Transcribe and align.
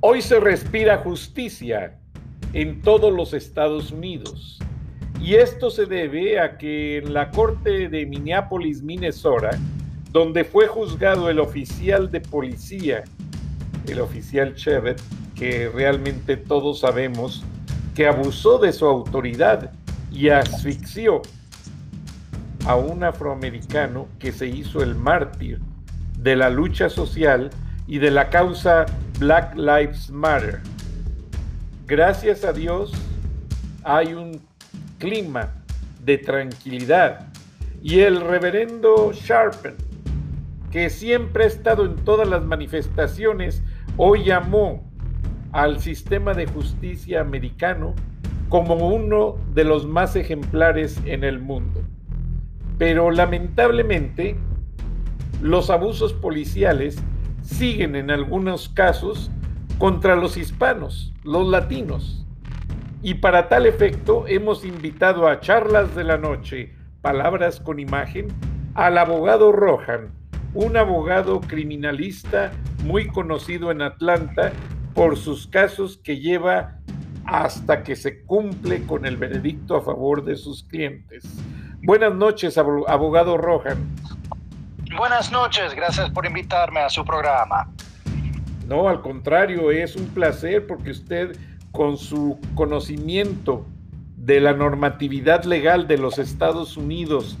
Hoy 0.00 0.20
se 0.20 0.38
respira 0.38 0.98
justicia 0.98 1.98
en 2.52 2.82
todos 2.82 3.12
los 3.12 3.32
Estados 3.32 3.90
Unidos. 3.90 4.58
Y 5.20 5.36
esto 5.36 5.70
se 5.70 5.86
debe 5.86 6.38
a 6.38 6.58
que 6.58 6.98
en 6.98 7.14
la 7.14 7.30
corte 7.30 7.88
de 7.88 8.04
Minneapolis, 8.04 8.82
Minnesota, 8.82 9.58
donde 10.12 10.44
fue 10.44 10.66
juzgado 10.66 11.30
el 11.30 11.40
oficial 11.40 12.10
de 12.10 12.20
policía, 12.20 13.04
el 13.88 14.00
oficial 14.00 14.54
Chevet, 14.54 15.00
que 15.34 15.70
realmente 15.70 16.36
todos 16.36 16.80
sabemos 16.80 17.42
que 17.94 18.06
abusó 18.06 18.58
de 18.58 18.74
su 18.74 18.84
autoridad 18.84 19.72
y 20.12 20.28
asfixió 20.28 21.22
a 22.66 22.76
un 22.76 23.02
afroamericano 23.02 24.08
que 24.18 24.30
se 24.30 24.46
hizo 24.46 24.82
el 24.82 24.94
mártir 24.94 25.58
de 26.18 26.36
la 26.36 26.50
lucha 26.50 26.90
social 26.90 27.48
y 27.86 27.98
de 27.98 28.10
la 28.10 28.28
causa 28.28 28.84
Black 29.18 29.56
Lives 29.56 30.10
Matter. 30.10 30.60
Gracias 31.86 32.44
a 32.44 32.52
Dios 32.52 32.92
hay 33.82 34.12
un 34.12 34.42
clima 34.98 35.54
de 36.04 36.18
tranquilidad 36.18 37.28
y 37.82 38.00
el 38.00 38.20
reverendo 38.20 39.12
Sharpen, 39.14 39.74
que 40.70 40.90
siempre 40.90 41.44
ha 41.44 41.46
estado 41.46 41.86
en 41.86 41.96
todas 42.04 42.28
las 42.28 42.44
manifestaciones, 42.44 43.62
hoy 43.96 44.24
llamó 44.24 44.84
al 45.52 45.80
sistema 45.80 46.34
de 46.34 46.46
justicia 46.46 47.22
americano 47.22 47.94
como 48.50 48.74
uno 48.74 49.38
de 49.54 49.64
los 49.64 49.86
más 49.86 50.14
ejemplares 50.14 51.00
en 51.06 51.24
el 51.24 51.38
mundo. 51.38 51.80
Pero 52.76 53.10
lamentablemente, 53.10 54.36
los 55.40 55.70
abusos 55.70 56.12
policiales 56.12 56.98
siguen 57.46 57.94
en 57.94 58.10
algunos 58.10 58.68
casos 58.68 59.30
contra 59.78 60.16
los 60.16 60.36
hispanos, 60.36 61.14
los 61.22 61.48
latinos. 61.48 62.26
Y 63.02 63.14
para 63.14 63.48
tal 63.48 63.66
efecto 63.66 64.24
hemos 64.26 64.64
invitado 64.64 65.28
a 65.28 65.40
charlas 65.40 65.94
de 65.94 66.04
la 66.04 66.18
noche, 66.18 66.74
palabras 67.02 67.60
con 67.60 67.78
imagen, 67.78 68.28
al 68.74 68.98
abogado 68.98 69.52
Rohan, 69.52 70.10
un 70.54 70.76
abogado 70.76 71.40
criminalista 71.40 72.52
muy 72.84 73.06
conocido 73.06 73.70
en 73.70 73.80
Atlanta 73.80 74.52
por 74.94 75.16
sus 75.16 75.46
casos 75.46 75.98
que 75.98 76.18
lleva 76.18 76.78
hasta 77.26 77.82
que 77.84 77.96
se 77.96 78.22
cumple 78.22 78.82
con 78.84 79.06
el 79.06 79.16
veredicto 79.16 79.76
a 79.76 79.82
favor 79.82 80.24
de 80.24 80.36
sus 80.36 80.64
clientes. 80.64 81.24
Buenas 81.82 82.14
noches, 82.14 82.58
abogado 82.58 83.36
Rohan. 83.36 83.78
Buenas 84.96 85.30
noches, 85.30 85.74
gracias 85.74 86.10
por 86.10 86.24
invitarme 86.24 86.80
a 86.80 86.88
su 86.88 87.04
programa. 87.04 87.70
No, 88.66 88.88
al 88.88 89.02
contrario, 89.02 89.70
es 89.70 89.94
un 89.94 90.06
placer 90.06 90.66
porque 90.66 90.90
usted 90.90 91.36
con 91.70 91.98
su 91.98 92.38
conocimiento 92.54 93.66
de 94.16 94.40
la 94.40 94.54
normatividad 94.54 95.44
legal 95.44 95.86
de 95.86 95.98
los 95.98 96.18
Estados 96.18 96.78
Unidos, 96.78 97.36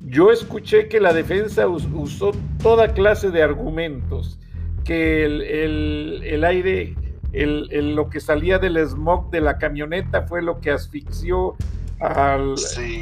yo 0.00 0.30
escuché 0.30 0.88
que 0.88 1.00
la 1.00 1.14
defensa 1.14 1.66
usó 1.66 2.32
toda 2.62 2.92
clase 2.92 3.30
de 3.30 3.42
argumentos, 3.42 4.38
que 4.84 5.24
el, 5.24 6.44
aire, 6.44 6.94
el, 7.32 7.94
lo 7.94 8.10
que 8.10 8.20
salía 8.20 8.58
del 8.58 8.76
smog 8.86 9.30
de 9.30 9.40
la 9.40 9.56
camioneta 9.56 10.26
fue 10.26 10.42
lo 10.42 10.60
que 10.60 10.70
asfixió 10.70 11.56
al, 11.98 12.54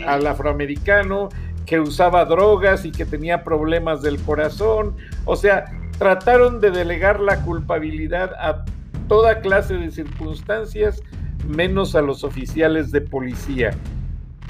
al 0.07 0.27
afroamericano, 0.27 1.29
que 1.67 1.81
usaba 1.81 2.25
drogas 2.25 2.85
y 2.85 2.93
que 2.93 3.05
tenía 3.05 3.45
problemas 3.45 4.01
del 4.01 4.21
corazón. 4.23 4.97
O 5.25 5.37
sea, 5.37 5.67
trataron 5.99 6.61
de 6.61 6.71
delegar 6.71 7.21
la 7.21 7.43
culpabilidad 7.43 8.33
a 8.35 8.65
toda 9.09 9.41
clase 9.41 9.75
de 9.75 9.91
circunstancias, 9.91 11.03
menos 11.47 11.95
a 11.95 12.03
los 12.03 12.25
oficiales 12.25 12.93
de 12.93 13.01
policía. 13.01 13.73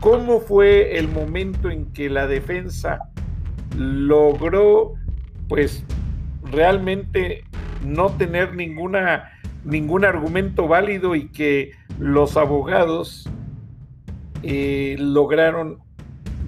¿Cómo 0.01 0.41
fue 0.41 0.99
el 0.99 1.09
momento 1.09 1.71
en 1.71 1.87
que 1.93 2.11
la 2.11 2.27
defensa 2.27 3.09
logró, 3.77 4.95
pues, 5.49 5.85
realmente 6.45 7.45
no 7.85 8.11
tener 8.11 8.55
ninguna, 8.55 9.33
ningún 9.65 10.05
argumento 10.05 10.69
válido 10.69 11.15
y 11.15 11.29
que 11.29 11.73
los 11.99 12.37
abogados 12.37 13.29
eh, 14.43 14.97
lograron 14.99 15.79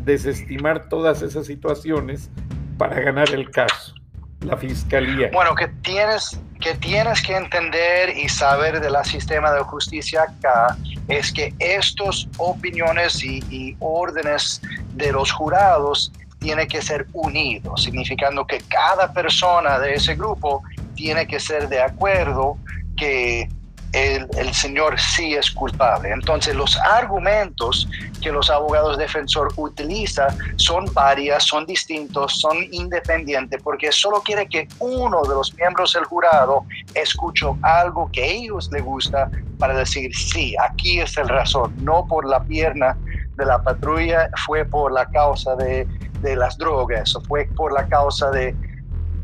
desestimar 0.09 0.89
todas 0.89 1.23
esas 1.23 1.47
situaciones 1.47 2.31
para 2.79 2.99
ganar 3.01 3.31
el 3.31 3.51
caso, 3.51 3.95
la 4.41 4.57
fiscalía. 4.57 5.31
Bueno, 5.33 5.55
que 5.55 5.69
tienes 5.83 6.41
que 6.61 6.75
tienes 6.75 7.23
que 7.23 7.37
entender 7.37 8.17
y 8.17 8.29
saber 8.29 8.81
del 8.81 8.97
sistema 9.05 9.53
de 9.53 9.61
justicia 9.61 10.23
acá 10.23 10.77
es 11.07 11.33
que 11.33 11.55
estas 11.61 12.27
opiniones 12.39 13.23
y, 13.23 13.39
y 13.49 13.77
órdenes 13.79 14.61
de 14.95 15.13
los 15.13 15.31
jurados 15.31 16.13
tienen 16.41 16.67
que 16.67 16.83
ser 16.83 17.07
unidos, 17.13 17.85
significando 17.85 18.45
que 18.45 18.59
cada 18.69 19.13
persona 19.13 19.79
de 19.79 19.95
ese 19.95 20.17
grupo 20.17 20.63
tiene 20.97 21.29
que 21.29 21.39
ser 21.39 21.69
de 21.69 21.81
acuerdo 21.81 22.57
que 22.97 23.49
el, 23.93 24.55
señor 24.55 24.99
sí 24.99 25.35
es 25.35 25.51
culpable. 25.51 26.11
Entonces 26.11 26.55
los 26.55 26.77
argumentos 26.79 27.89
que 28.21 28.31
los 28.31 28.51
abogados 28.51 28.99
defensor 28.99 29.53
utilizan 29.57 30.37
son 30.57 30.87
varias, 30.93 31.45
son 31.45 31.67
distintos, 31.67 32.41
son 32.41 32.57
independientes, 32.73 33.61
porque 33.63 33.91
solo 33.93 34.21
quiere 34.23 34.47
que 34.47 34.69
uno 34.79 35.23
de 35.23 35.35
los 35.35 35.55
miembros 35.55 35.93
del 35.93 36.05
jurado 36.05 36.65
escuche 36.95 37.47
algo 37.63 38.11
que 38.13 38.23
a 38.23 38.27
ellos 38.27 38.69
les 38.73 38.85
gusta 38.85 39.31
para 39.59 39.75
decir, 39.75 40.15
sí, 40.15 40.55
aquí 40.61 41.01
es 41.01 41.17
el 41.17 41.29
razón, 41.29 41.75
no 41.83 42.07
por 42.07 42.27
la 42.27 42.43
pierna 42.43 42.97
de 43.37 43.45
la 43.45 43.63
patrulla, 43.63 44.31
fue 44.47 44.65
por 44.65 44.93
la 44.93 45.07
causa 45.07 45.55
de, 45.57 45.87
de 46.21 46.37
las 46.37 46.59
drogas, 46.59 47.15
o 47.15 47.21
fue 47.23 47.49
por 47.57 47.73
la 47.73 47.87
causa 47.89 48.31
de 48.31 48.55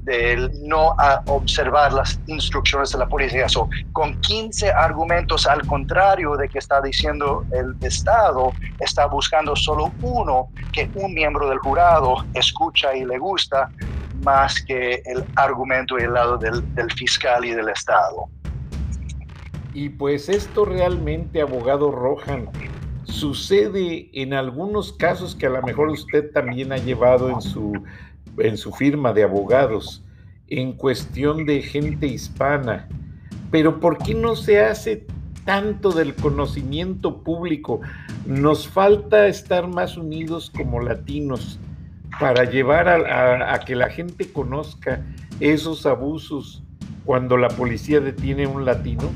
de 0.05 0.51
no 0.63 0.95
observar 1.27 1.93
las 1.93 2.21
instrucciones 2.27 2.91
de 2.91 2.99
la 2.99 3.09
policía. 3.09 3.47
con 3.93 4.21
15 4.21 4.71
argumentos 4.71 5.47
al 5.47 5.67
contrario 5.67 6.37
de 6.37 6.49
que 6.49 6.59
está 6.59 6.81
diciendo 6.81 7.45
el 7.53 7.75
Estado, 7.87 8.53
está 8.81 9.07
buscando 9.07 9.57
solo 9.57 9.93
uno 10.03 10.49
que 10.73 10.91
un 10.95 11.15
miembro 11.15 11.49
del 11.49 11.59
jurado 11.59 12.25
escucha 12.35 12.95
y 12.95 13.05
le 13.05 13.19
gusta 13.19 13.71
más 14.23 14.63
que 14.63 15.03
el 15.07 15.25
argumento 15.37 15.99
y 15.99 16.03
el 16.03 16.15
lado 16.15 16.37
del, 16.39 16.75
del 16.75 16.91
fiscal 16.93 17.45
y 17.45 17.51
del 17.53 17.69
Estado. 17.69 18.29
Y 19.73 19.89
pues 19.89 20.29
esto 20.29 20.65
realmente, 20.65 21.41
abogado 21.41 21.91
Rojan, 21.91 22.49
sucede 23.05 24.09
en 24.13 24.35
algunos 24.35 24.93
casos 24.93 25.35
que 25.35 25.47
a 25.47 25.51
lo 25.51 25.63
mejor 25.63 25.89
usted 25.89 26.31
también 26.33 26.73
ha 26.73 26.77
llevado 26.77 27.31
en 27.31 27.41
su 27.41 27.73
en 28.39 28.57
su 28.57 28.73
firma 28.73 29.13
de 29.13 29.25
abogados 29.25 30.05
en 30.49 30.73
cuestión 30.73 31.47
de 31.47 31.63
gente 31.63 32.07
hispana. 32.07 32.89
Pero 33.51 33.81
¿por 33.81 33.99
qué 33.99 34.15
no 34.15 34.37
se 34.37 34.61
hace 34.61 35.07
tanto 35.45 35.93
del 35.93 36.15
conocimiento 36.15 37.23
público? 37.23 37.81
Nos 38.27 38.69
falta 38.69 39.27
estar 39.27 39.69
más 39.69 39.97
unidos 39.97 40.51
como 40.55 40.81
latinos 40.81 41.59
para 42.19 42.45
llevar 42.45 42.89
a, 42.89 43.59
que 43.61 43.75
la 43.75 43.91
gente 43.91 44.31
conozca 44.33 45.03
esos 45.41 45.87
abusos 45.87 46.63
cuando 47.05 47.37
la 47.37 47.49
policía 47.49 48.01
detiene 48.01 48.45
a 48.45 48.49
un 48.49 48.65
latino? 48.65 49.11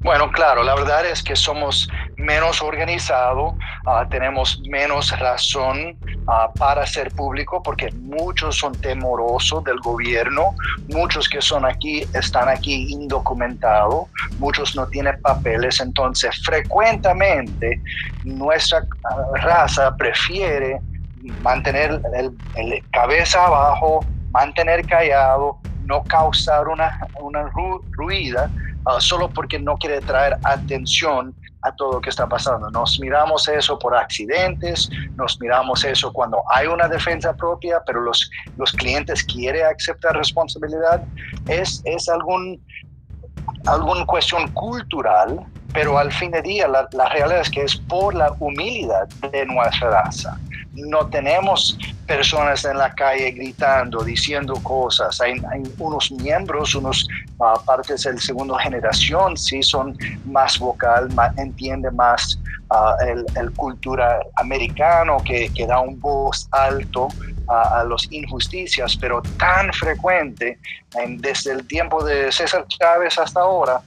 Bueno, 0.00 0.30
claro, 0.30 0.62
la 0.62 0.74
verdad 0.74 1.06
es 1.06 1.22
que 1.22 1.36
somos 1.36 1.90
menos 2.20 2.62
organizados, 2.62 3.54
ah, 3.86 4.06
tenemos 4.08 4.60
menos 4.68 5.18
razón 5.18 5.96
ah, 6.26 6.50
para 6.58 6.86
ser 6.86 7.10
público 7.12 7.62
porque 7.62 7.90
muchos 7.92 8.58
son 8.58 8.72
temorosos 8.80 9.64
del 9.64 9.78
gobierno, 9.80 10.54
muchos 10.88 11.28
que 11.28 11.40
son 11.40 11.64
aquí 11.64 12.04
están 12.14 12.48
aquí 12.48 12.92
indocumentados, 12.92 14.06
muchos 14.38 14.76
no 14.76 14.86
tienen 14.88 15.20
papeles, 15.22 15.80
entonces 15.80 16.40
frecuentemente 16.44 17.80
nuestra 18.24 18.84
ah, 19.04 19.38
raza 19.42 19.96
prefiere 19.96 20.78
mantener 21.42 22.00
el, 22.14 22.84
cabeza 22.92 23.46
abajo, 23.46 24.04
mantener 24.30 24.86
callado, 24.86 25.58
no 25.84 26.02
causar 26.04 26.68
una, 26.68 26.98
una 27.20 27.50
ruida 27.92 28.50
solo 28.98 29.28
porque 29.28 29.58
no 29.58 29.76
quiere 29.76 30.00
traer 30.00 30.36
atención 30.44 31.34
a 31.62 31.72
todo 31.72 31.94
lo 31.94 32.00
que 32.00 32.10
está 32.10 32.28
pasando. 32.28 32.70
Nos 32.70 32.98
miramos 33.00 33.48
eso 33.48 33.78
por 33.78 33.94
accidentes, 33.94 34.88
nos 35.16 35.40
miramos 35.40 35.84
eso 35.84 36.12
cuando 36.12 36.42
hay 36.50 36.66
una 36.66 36.88
defensa 36.88 37.34
propia, 37.34 37.82
pero 37.86 38.00
los, 38.00 38.30
los 38.56 38.72
clientes 38.72 39.22
quieren 39.24 39.66
aceptar 39.66 40.16
responsabilidad. 40.16 41.02
Es, 41.48 41.82
es 41.84 42.08
algún, 42.08 42.64
alguna 43.66 44.06
cuestión 44.06 44.50
cultural, 44.52 45.44
pero 45.72 45.98
al 45.98 46.10
fin 46.12 46.30
de 46.30 46.42
día 46.42 46.66
la, 46.66 46.88
la 46.92 47.08
realidad 47.08 47.40
es 47.40 47.50
que 47.50 47.62
es 47.62 47.76
por 47.76 48.14
la 48.14 48.32
humildad 48.38 49.06
de 49.30 49.46
nuestra 49.46 49.90
raza 49.90 50.38
no 50.72 51.06
tenemos 51.08 51.76
personas 52.06 52.64
en 52.64 52.78
la 52.78 52.92
calle 52.94 53.30
gritando, 53.32 54.02
diciendo 54.02 54.54
cosas. 54.62 55.20
Hay, 55.20 55.40
unos 55.78 56.10
miembros, 56.12 56.74
unos 56.74 57.06
uh, 57.38 57.64
partes 57.64 58.04
de 58.04 58.12
la 58.12 58.20
segunda 58.20 58.58
generación, 58.60 59.36
sí 59.36 59.62
son 59.62 59.96
más 60.26 60.58
vocal, 60.58 61.08
entiende 61.36 61.90
más 61.90 62.38
uh, 62.70 63.36
el, 63.36 63.52
cultura 63.52 64.20
americano 64.36 65.18
que, 65.24 65.50
que, 65.54 65.66
da 65.66 65.80
un 65.80 65.98
voz 66.00 66.48
alto 66.52 67.08
a, 67.48 67.84
las 67.84 68.10
injusticias, 68.10 68.96
pero 68.96 69.22
tan 69.38 69.72
frecuente 69.72 70.58
desde 71.18 71.52
el 71.52 71.66
tiempo 71.66 72.04
de 72.04 72.30
César 72.30 72.64
Chávez 72.68 73.18
hasta 73.18 73.40
ahora, 73.40 73.80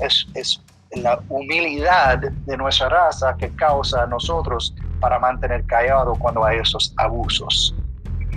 es, 0.00 0.26
es 0.34 0.60
la 0.92 1.18
humildad 1.28 2.18
de 2.18 2.56
nuestra 2.56 2.88
raza 2.88 3.36
que 3.36 3.48
causa 3.50 4.04
a 4.04 4.06
nosotros 4.06 4.74
para 5.00 5.18
mantener 5.18 5.64
callado 5.64 6.14
cuando 6.14 6.44
hay 6.44 6.58
esos 6.58 6.92
abusos. 6.96 7.74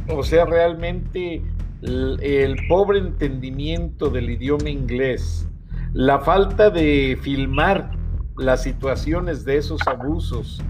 O 0.10 0.24
sea, 0.24 0.46
realmente 0.46 1.42
el, 1.82 2.58
pobre 2.68 3.00
entendimiento 3.00 4.10
del 4.10 4.30
idioma 4.30 4.70
inglés, 4.70 5.48
la 5.94 6.20
falta 6.20 6.70
de 6.70 7.18
filmar 7.22 7.92
las 8.38 8.64
situaciones 8.64 9.46
de 9.46 9.58
esos 9.58 9.82
abusos, 9.88 10.62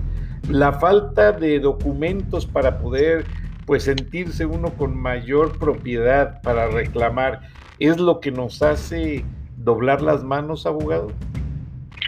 la 0.50 0.74
falta 0.74 1.32
de 1.32 1.60
documentos 1.60 2.46
para 2.46 2.80
poder 2.80 3.26
pues 3.66 3.84
sentirse 3.84 4.46
uno 4.46 4.72
con 4.72 4.98
mayor 4.98 5.58
propiedad 5.60 6.42
para 6.42 6.68
reclamar, 6.68 7.42
es 7.80 7.98
lo 7.98 8.20
que 8.20 8.32
nos 8.32 8.62
hace 8.62 9.24
doblar 9.58 10.02
las 10.02 10.24
manos, 10.24 10.66
abogado. 10.66 11.12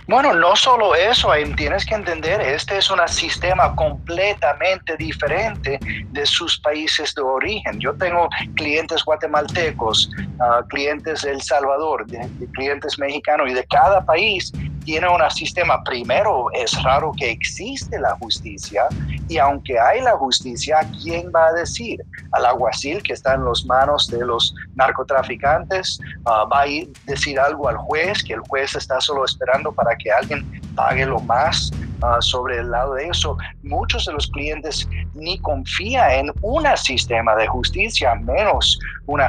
Bueno, 0.06 0.34
no 0.34 0.56
solo 0.56 0.96
eso, 0.96 1.32
tienes 1.56 1.86
que 1.86 1.96
entender, 1.96 2.42
este 2.42 2.78
es 2.78 2.90
un 2.92 3.00
sistema 3.08 3.74
completamente 3.74 4.98
diferente 4.98 5.80
de 6.12 6.26
sus 6.26 6.60
países 6.60 7.14
de 7.16 7.22
origen. 7.22 7.80
Yo 7.80 7.96
tengo 7.96 8.28
clientes 8.56 9.04
guatemaltecos, 9.06 10.10
ah, 10.40 10.62
clientes 10.68 11.22
de 11.22 11.32
El 11.32 11.42
Salvador, 11.42 12.06
clientes 12.52 13.00
mexicanos 13.00 13.50
y 13.50 13.54
de 13.54 13.66
cada 13.66 14.04
país 14.04 14.54
tiene 14.84 15.08
un 15.08 15.22
sistema, 15.32 15.84
primero 15.84 16.48
es 16.54 16.82
raro 16.84 17.12
que 17.18 17.32
existe 17.32 18.00
la 18.00 18.16
justicia 18.16 18.84
y 19.28 19.38
aunque 19.38 19.80
hay 19.80 20.02
la 20.02 20.18
justicia, 20.18 20.80
¿quién 21.02 21.32
va 21.34 21.48
a 21.48 21.54
decir? 21.54 22.02
Al 22.32 22.46
aguacil 22.46 23.02
que 23.02 23.14
está 23.14 23.36
en 23.36 23.46
las 23.46 23.66
manos 23.66 24.08
de 24.08 24.26
los 24.26 24.54
narcotraficantes, 24.76 26.00
ah, 26.26 26.46
va 26.52 26.64
a 26.64 26.66
decir 27.06 27.40
algo 27.40 27.70
al 27.70 27.78
juez, 27.78 28.24
que 28.24 28.34
el 28.34 28.42
juez 28.42 28.76
está 28.76 29.00
solo 29.00 29.26
esperando 29.26 29.72
para 29.72 29.96
que 29.96 30.12
alguien 30.12 30.46
pague 30.76 31.06
lo 31.06 31.20
más 31.20 31.72
ah, 32.04 32.18
sobre 32.20 32.60
el 32.60 32.70
lado 32.70 32.96
de 32.96 33.08
eso. 33.08 33.38
Muchos 33.64 34.06
de 34.06 34.14
los 34.14 34.28
clientes 34.28 34.88
ni 35.14 35.40
confían 35.40 36.12
en 36.12 36.32
un 36.42 36.66
sistema 36.78 37.36
de 37.36 37.48
justicia, 37.48 38.16
menos 38.16 38.80
un 39.06 39.22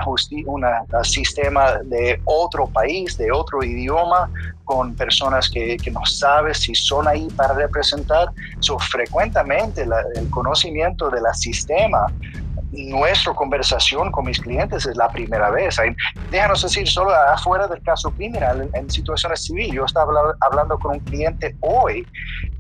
sistema 1.02 1.78
de 1.84 2.20
otro 2.24 2.66
país, 2.66 3.16
de 3.18 3.30
otro 3.32 3.62
idioma, 3.62 4.30
con 4.64 4.94
personas 4.94 5.48
que, 5.50 5.76
no 5.92 6.04
saben 6.06 6.54
si 6.54 6.74
son 6.74 7.06
ahí 7.08 7.28
para 7.36 7.54
representar. 7.54 8.28
So, 8.60 8.78
frecuentemente 8.78 9.82
el 9.82 10.30
conocimiento 10.30 11.10
del 11.10 11.24
sistema 11.34 12.06
nuestra 12.76 13.32
conversación 13.34 14.10
con 14.10 14.26
mis 14.26 14.40
clientes 14.40 14.86
es 14.86 14.96
la 14.96 15.08
primera 15.08 15.50
vez. 15.50 15.76
Déjanos 16.30 16.62
decir, 16.62 16.88
solo 16.88 17.14
afuera 17.14 17.66
del 17.68 17.82
caso 17.82 18.10
criminal, 18.12 18.68
en, 18.72 18.90
situaciones 18.90 19.44
civiles, 19.44 19.72
yo 19.72 19.84
estaba 19.84 20.12
hablando 20.40 20.78
con 20.78 20.92
un 20.92 21.00
cliente 21.00 21.56
hoy 21.60 22.06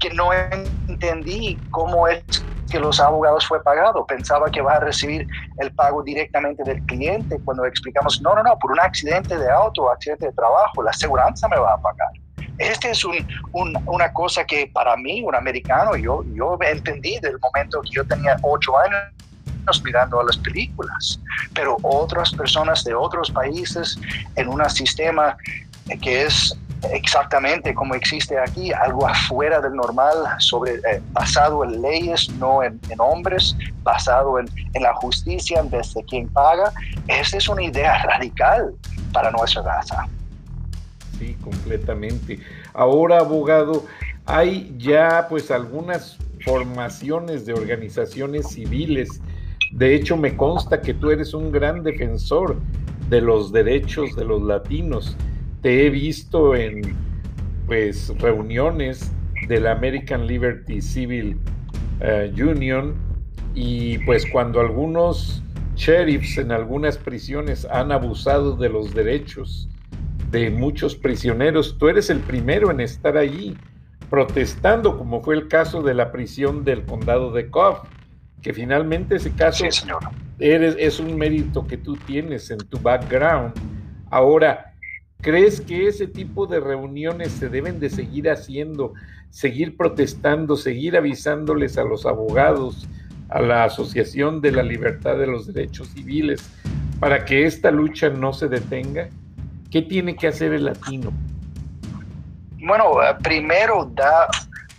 que 0.00 0.10
no 0.10 0.32
entendí 0.32 1.58
cómo 1.70 2.08
es 2.08 2.22
que 2.70 2.78
los 2.78 2.98
abogados 2.98 3.46
fue 3.46 3.62
pagado. 3.62 4.06
Pensaba 4.06 4.50
que 4.50 4.60
va 4.60 4.74
a 4.74 4.80
recibir 4.80 5.26
el 5.58 5.72
pago 5.74 6.02
directamente 6.02 6.62
del 6.64 6.82
cliente 6.86 7.38
cuando 7.44 7.64
explicamos, 7.66 8.20
no, 8.22 8.34
no, 8.34 8.42
no, 8.42 8.58
por 8.58 8.72
un 8.72 8.80
accidente 8.80 9.36
de 9.36 9.50
auto 9.50 9.90
accidente 9.90 10.26
de 10.26 10.32
trabajo, 10.32 10.82
la 10.82 10.90
aseguranza 10.90 11.48
me 11.48 11.58
va 11.58 11.74
a 11.74 11.78
pagar. 11.78 12.08
Este 12.58 12.90
es 12.90 13.04
un, 13.04 13.16
una 13.86 14.12
cosa 14.12 14.44
que 14.44 14.70
para 14.72 14.96
mí, 14.96 15.22
un 15.22 15.34
americano, 15.34 15.96
yo, 15.96 16.22
yo 16.34 16.56
entendí 16.60 17.18
del 17.20 17.38
momento 17.40 17.82
que 17.82 17.90
yo 17.90 18.04
tenía 18.04 18.36
ocho 18.42 18.78
años 18.78 18.98
mirando 19.84 20.20
a 20.20 20.24
las 20.24 20.36
películas, 20.36 21.20
pero 21.54 21.76
otras 21.82 22.32
personas 22.32 22.84
de 22.84 22.94
otros 22.94 23.30
países 23.30 23.98
en 24.36 24.48
un 24.48 24.64
sistema 24.70 25.36
que 26.00 26.24
es 26.24 26.56
exactamente 26.92 27.74
como 27.74 27.94
existe 27.94 28.38
aquí, 28.38 28.72
algo 28.72 29.06
afuera 29.06 29.60
del 29.60 29.74
normal, 29.74 30.14
sobre, 30.38 30.74
eh, 30.74 31.00
basado 31.12 31.64
en 31.64 31.80
leyes, 31.80 32.28
no 32.38 32.62
en, 32.62 32.80
hombres, 32.98 33.56
basado 33.82 34.38
en, 34.38 34.48
en, 34.74 34.82
la 34.82 34.94
justicia 34.94 35.60
en 35.60 35.70
vez 35.70 35.94
de 35.94 36.04
quien 36.04 36.28
paga. 36.28 36.72
Esa 37.08 37.36
es 37.36 37.48
una 37.48 37.62
idea 37.62 38.02
radical 38.02 38.74
para 39.12 39.30
nuestra 39.30 39.62
raza. 39.62 40.06
Sí, 41.18 41.36
completamente. 41.42 42.40
Ahora, 42.72 43.18
abogado, 43.18 43.86
hay 44.26 44.74
ya 44.78 45.26
pues 45.28 45.50
algunas 45.50 46.18
formaciones 46.44 47.46
de 47.46 47.54
organizaciones 47.54 48.48
civiles 48.48 49.20
de 49.72 49.94
hecho, 49.94 50.16
me 50.16 50.36
consta 50.36 50.80
que 50.80 50.94
tú 50.94 51.10
eres 51.10 51.34
un 51.34 51.50
gran 51.50 51.82
defensor 51.82 52.56
de 53.08 53.20
los 53.20 53.52
derechos 53.52 54.14
de 54.16 54.24
los 54.24 54.42
latinos. 54.42 55.16
Te 55.62 55.86
he 55.86 55.90
visto 55.90 56.54
en 56.54 56.94
pues 57.66 58.12
reuniones 58.18 59.12
de 59.48 59.60
la 59.60 59.72
American 59.72 60.26
Liberty 60.26 60.80
Civil 60.80 61.38
eh, 62.00 62.32
Union 62.36 62.94
y 63.54 63.98
pues 63.98 64.26
cuando 64.30 64.60
algunos 64.60 65.42
sheriffs 65.76 66.38
en 66.38 66.52
algunas 66.52 66.98
prisiones 66.98 67.64
han 67.64 67.90
abusado 67.92 68.56
de 68.56 68.68
los 68.68 68.94
derechos 68.94 69.68
de 70.30 70.50
muchos 70.50 70.94
prisioneros, 70.94 71.78
tú 71.78 71.88
eres 71.88 72.10
el 72.10 72.18
primero 72.20 72.70
en 72.70 72.80
estar 72.80 73.16
allí 73.16 73.56
protestando, 74.10 74.98
como 74.98 75.22
fue 75.22 75.36
el 75.36 75.48
caso 75.48 75.82
de 75.82 75.94
la 75.94 76.12
prisión 76.12 76.64
del 76.64 76.84
condado 76.84 77.32
de 77.32 77.50
Cobb 77.50 77.86
que 78.44 78.52
finalmente 78.52 79.16
ese 79.16 79.32
caso 79.32 79.64
Eres, 80.38 80.76
es 80.78 81.00
un 81.00 81.16
mérito 81.16 81.66
que 81.66 81.78
tú 81.78 81.96
tienes 81.96 82.50
en 82.50 82.58
tu 82.58 82.78
background. 82.78 83.54
Ahora, 84.10 84.74
¿crees 85.22 85.62
que 85.62 85.86
ese 85.86 86.06
tipo 86.06 86.46
de 86.46 86.60
reuniones 86.60 87.32
se 87.32 87.48
deben 87.48 87.80
de 87.80 87.88
seguir 87.88 88.28
haciendo, 88.28 88.92
seguir 89.30 89.78
protestando, 89.78 90.56
seguir 90.56 90.96
avisándoles 90.96 91.78
a 91.78 91.84
los 91.84 92.04
abogados, 92.04 92.86
a 93.30 93.40
la 93.40 93.64
Asociación 93.64 94.42
de 94.42 94.52
la 94.52 94.62
Libertad 94.62 95.16
de 95.16 95.26
los 95.26 95.46
Derechos 95.46 95.88
Civiles, 95.88 96.46
para 97.00 97.24
que 97.24 97.46
esta 97.46 97.70
lucha 97.70 98.10
no 98.10 98.34
se 98.34 98.48
detenga? 98.48 99.08
¿Qué 99.70 99.80
tiene 99.80 100.16
que 100.16 100.26
hacer 100.26 100.52
el 100.52 100.66
latino? 100.66 101.12
Bueno, 102.58 103.02
eh, 103.02 103.16
primero 103.22 103.90
da 103.94 104.28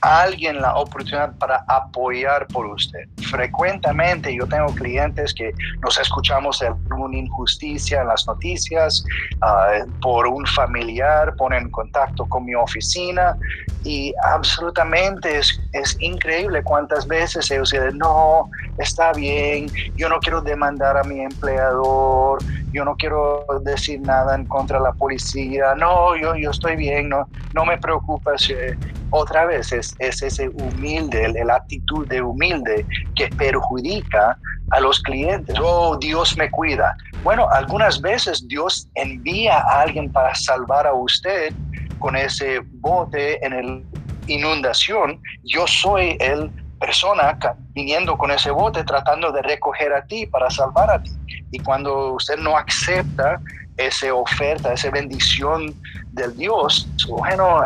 alguien 0.06 0.62
la 0.62 0.76
oportunidad 0.76 1.36
para 1.38 1.64
apoyar 1.68 2.48
por 2.48 2.68
usted. 2.68 3.06
Frecuentemente 3.30 4.36
yo 4.36 4.48
tengo 4.48 4.68
clientes 4.76 5.34
que 5.34 5.54
nos 5.82 6.00
escuchamos 6.00 6.60
de 6.60 6.72
una 6.96 7.18
injusticia 7.18 8.02
en 8.02 8.08
las 8.08 8.26
noticias, 8.28 9.04
ah, 9.42 9.86
por 10.02 10.28
un 10.28 10.46
familiar, 10.48 11.36
ponen 11.36 11.64
en 11.64 11.72
contacto 11.72 12.26
con 12.26 12.46
mi 12.46 12.56
oficina 12.56 13.36
y 13.84 14.14
absolutamente 14.24 15.38
es, 15.38 15.60
es 15.74 15.96
increíble 16.00 16.64
cuántas 16.64 17.08
veces 17.08 17.50
ellos 17.52 17.72
dicen, 17.72 17.98
no, 17.98 18.50
está 18.78 19.14
bien, 19.14 19.68
yo 19.96 20.10
no 20.10 20.20
quiero 20.20 20.42
demandar 20.42 20.98
a 20.98 21.04
mi 21.04 21.22
empleador, 21.22 22.40
yo 22.76 22.84
no 22.84 22.96
quiero 22.96 23.46
decir 23.64 24.02
nada 24.02 24.36
en 24.36 24.46
contra 24.46 24.78
de 24.78 24.84
la 24.84 24.92
policía, 24.92 25.76
no, 25.76 26.16
yo, 26.18 26.36
yo 26.36 26.52
estoy 26.52 26.76
bien, 26.76 27.10
no, 27.10 27.28
no 27.54 27.66
me 27.66 27.78
preocupa. 27.78 28.38
Si, 28.38 28.54
otra 29.12 29.46
vez 29.46 29.72
es, 29.72 29.96
es 30.00 30.22
ese 30.22 30.50
humilde, 30.50 31.34
la 31.46 31.56
actitud 31.56 32.06
de 32.08 32.22
humilde 32.22 32.86
que 33.16 33.30
perjudica 33.30 34.38
a 34.72 34.80
los 34.82 35.00
clientes. 35.02 35.56
Oh, 35.62 35.98
Dios 35.98 36.36
me 36.38 36.52
cuida. 36.52 36.96
Bueno, 37.24 37.48
algunas 37.50 38.02
veces 38.02 38.46
Dios 38.48 38.90
envía 38.96 39.60
a 39.60 39.82
alguien 39.82 40.12
para 40.12 40.36
salvar 40.36 40.86
a 40.86 40.94
usted 40.94 41.54
con 42.00 42.16
ese 42.16 42.60
bote 42.82 43.44
en 43.46 43.54
el 43.54 43.86
inundación. 44.28 45.22
Yo 45.44 45.68
soy 45.68 46.18
el 46.20 46.52
persona 46.80 47.38
viniendo 47.74 48.18
con 48.18 48.32
ese 48.32 48.52
bote 48.52 48.84
tratando 48.84 49.32
de 49.32 49.42
recoger 49.42 49.94
a 49.94 50.06
ti 50.06 50.26
para 50.26 50.50
salvar 50.50 50.90
a 50.92 51.02
ti. 51.02 51.12
Y 51.52 51.60
cuando 51.60 52.14
usted 52.14 52.38
no 52.38 52.58
acepta 52.58 53.40
esa 53.78 54.14
oferta, 54.14 54.74
esa 54.74 54.90
bendición 54.90 55.74
del 56.16 56.36
Dios, 56.36 56.88
bueno, 57.08 57.62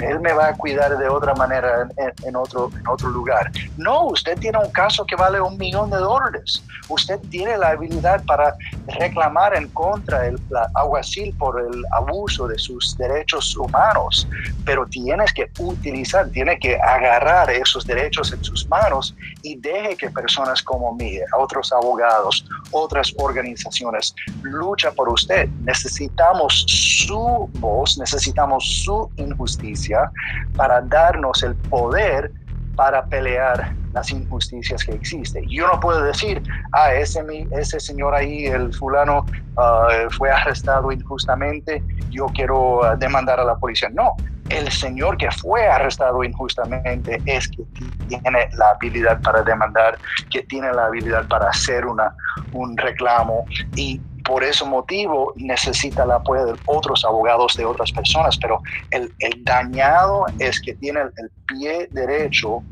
Él 0.00 0.20
me 0.20 0.32
va 0.32 0.48
a 0.48 0.54
cuidar 0.54 0.96
de 0.98 1.08
otra 1.08 1.34
manera 1.34 1.88
en, 2.24 2.36
otro, 2.36 2.70
lugar. 3.08 3.50
No, 3.76 4.06
usted 4.06 4.36
tiene 4.38 4.58
un 4.58 4.70
caso 4.70 5.06
que 5.06 5.16
vale 5.16 5.40
un 5.40 5.56
millón 5.56 5.90
de 5.90 5.96
dólares. 5.96 6.62
Usted 6.88 7.18
tiene 7.30 7.56
la 7.56 7.70
habilidad 7.70 8.24
para 8.24 8.54
reclamar 8.98 9.54
en 9.54 9.68
contra 9.68 10.20
del 10.20 10.38
aguacil 10.74 11.34
por 11.38 11.60
el 11.60 11.84
abuso 11.92 12.48
de 12.48 12.58
sus 12.58 12.96
derechos 12.98 13.56
humanos, 13.56 14.28
pero 14.64 14.84
tienes 14.86 15.32
que 15.32 15.50
utilizar, 15.58 16.28
tiene 16.30 16.58
que 16.58 16.76
agarrar 16.76 17.50
esos 17.50 17.86
derechos 17.86 18.32
en 18.32 18.42
sus 18.42 18.68
manos 18.68 19.14
y 19.42 19.56
deje 19.56 19.96
que 19.96 20.10
personas 20.10 20.62
como 20.62 20.94
mí, 20.94 21.18
otros 21.38 21.72
abogados, 21.72 22.44
otras 22.72 23.12
organizaciones, 23.18 24.14
luchen 24.42 24.94
por 24.94 25.08
usted. 25.08 25.48
Necesitamos 25.64 26.64
su 26.68 27.48
voz 27.60 27.91
necesitamos 27.98 28.64
su 28.84 29.10
injusticia 29.16 30.10
para 30.56 30.80
darnos 30.82 31.42
el 31.42 31.54
poder 31.54 32.32
para 32.76 33.04
pelear 33.04 33.74
las 33.92 34.10
injusticias 34.10 34.84
que 34.84 34.92
existen. 34.92 35.46
Yo 35.48 35.66
no 35.66 35.78
puedo 35.80 36.02
decir, 36.02 36.42
ah, 36.72 36.92
ese, 36.94 37.22
ese 37.50 37.78
señor 37.78 38.14
ahí, 38.14 38.46
el 38.46 38.72
fulano, 38.72 39.26
ah, 39.56 39.88
fue 40.16 40.30
arrestado 40.30 40.90
injustamente, 40.92 41.82
yo 42.10 42.26
quiero 42.26 42.84
ah, 42.84 42.96
demandar 42.96 43.38
a 43.40 43.44
la 43.44 43.56
policía. 43.56 43.90
No, 43.90 44.16
el 44.48 44.70
señor 44.70 45.16
que 45.16 45.30
fue 45.30 45.66
arrestado 45.66 46.24
injustamente 46.24 47.20
es 47.26 47.48
que 47.48 47.64
tiene 48.08 48.48
la 48.56 48.70
habilidad 48.70 49.20
para 49.22 49.42
demandar, 49.42 49.98
que 50.30 50.42
tiene 50.42 50.72
la 50.72 50.86
habilidad 50.86 51.26
para 51.28 51.48
hacer 51.48 51.86
una, 51.86 52.14
un 52.52 52.76
reclamo 52.76 53.44
y 53.76 54.00
por 54.24 54.44
ese 54.44 54.64
motivo 54.64 55.32
necesita 55.36 56.04
el 56.04 56.12
apoyo 56.12 56.46
de 56.46 56.54
otros 56.66 57.04
abogados 57.04 57.56
de 57.56 57.64
otras 57.64 57.92
personas, 57.92 58.36
pero 58.38 58.60
el, 58.90 59.12
el 59.20 59.44
dañado 59.44 60.26
es 60.38 60.60
que 60.60 60.74
tiene 60.74 61.00
el, 61.00 61.30
pie 61.46 61.88
derecho 61.90 62.62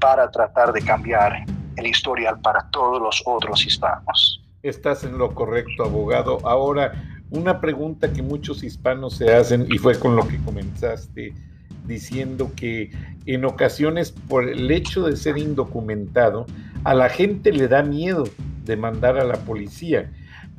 para 0.00 0.30
tratar 0.30 0.72
de 0.72 0.82
cambiar 0.82 1.44
el 1.76 1.86
historial 1.86 2.40
para 2.40 2.68
todos 2.70 3.00
los 3.00 3.22
otros 3.24 3.64
hispanos. 3.64 4.42
Estás 4.62 5.04
en 5.04 5.16
lo 5.16 5.34
correcto, 5.34 5.84
abogado. 5.84 6.38
Ahora, 6.44 6.92
una 7.30 7.60
pregunta 7.60 8.12
que 8.12 8.22
muchos 8.22 8.62
hispanos 8.62 9.16
se 9.16 9.34
hacen, 9.34 9.66
y 9.70 9.78
fue 9.78 9.98
con 9.98 10.16
lo 10.16 10.26
que 10.26 10.38
comenzaste, 10.42 11.34
diciendo 11.86 12.50
que 12.56 12.90
en 13.26 13.44
ocasiones 13.44 14.10
por 14.12 14.48
el 14.48 14.70
hecho 14.70 15.04
de 15.04 15.16
ser 15.16 15.38
indocumentado, 15.38 16.46
a 16.84 16.94
la 16.94 17.08
gente 17.08 17.52
le 17.52 17.68
da 17.68 17.82
miedo 17.82 18.24
de 18.64 18.76
mandar 18.76 19.18
a 19.18 19.24
la 19.24 19.36
policía 19.36 20.10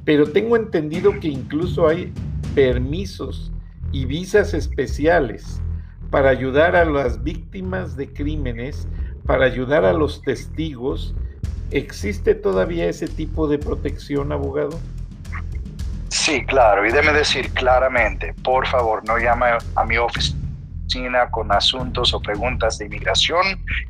pero 0.08 0.26
tengo 0.26 0.56
entendido 0.56 1.20
que 1.20 1.28
incluso 1.28 1.86
hay 1.86 2.14
permisos 2.56 3.52
y 3.92 4.06
visas 4.06 4.54
especiales 4.54 5.62
para 6.10 6.30
ayudar 6.30 6.78
a 6.78 6.86
las 6.86 7.22
víctimas 7.26 7.98
de 7.98 8.14
crímenes, 8.14 8.88
para 9.26 9.44
ayudar 9.44 9.84
a 9.84 9.92
los 9.92 10.22
testigos. 10.22 11.14
¿Existe 11.72 12.36
todavía 12.36 12.88
ese 12.88 13.10
tipo 13.10 13.50
de 13.50 13.60
protección, 13.60 14.32
abogado? 14.32 14.80
Sí, 16.08 16.46
claro. 16.46 16.88
Y 16.88 16.94
déme 16.94 17.12
decir 17.12 17.52
claramente, 17.52 18.34
por 18.46 18.66
favor, 18.66 19.04
no 19.06 19.18
llame 19.18 19.48
a 19.76 19.84
mi 19.84 19.98
oficina 19.98 20.47
con 21.32 21.52
asuntos 21.52 22.14
o 22.14 22.22
preguntas 22.22 22.78
de 22.78 22.86
inmigración. 22.86 23.44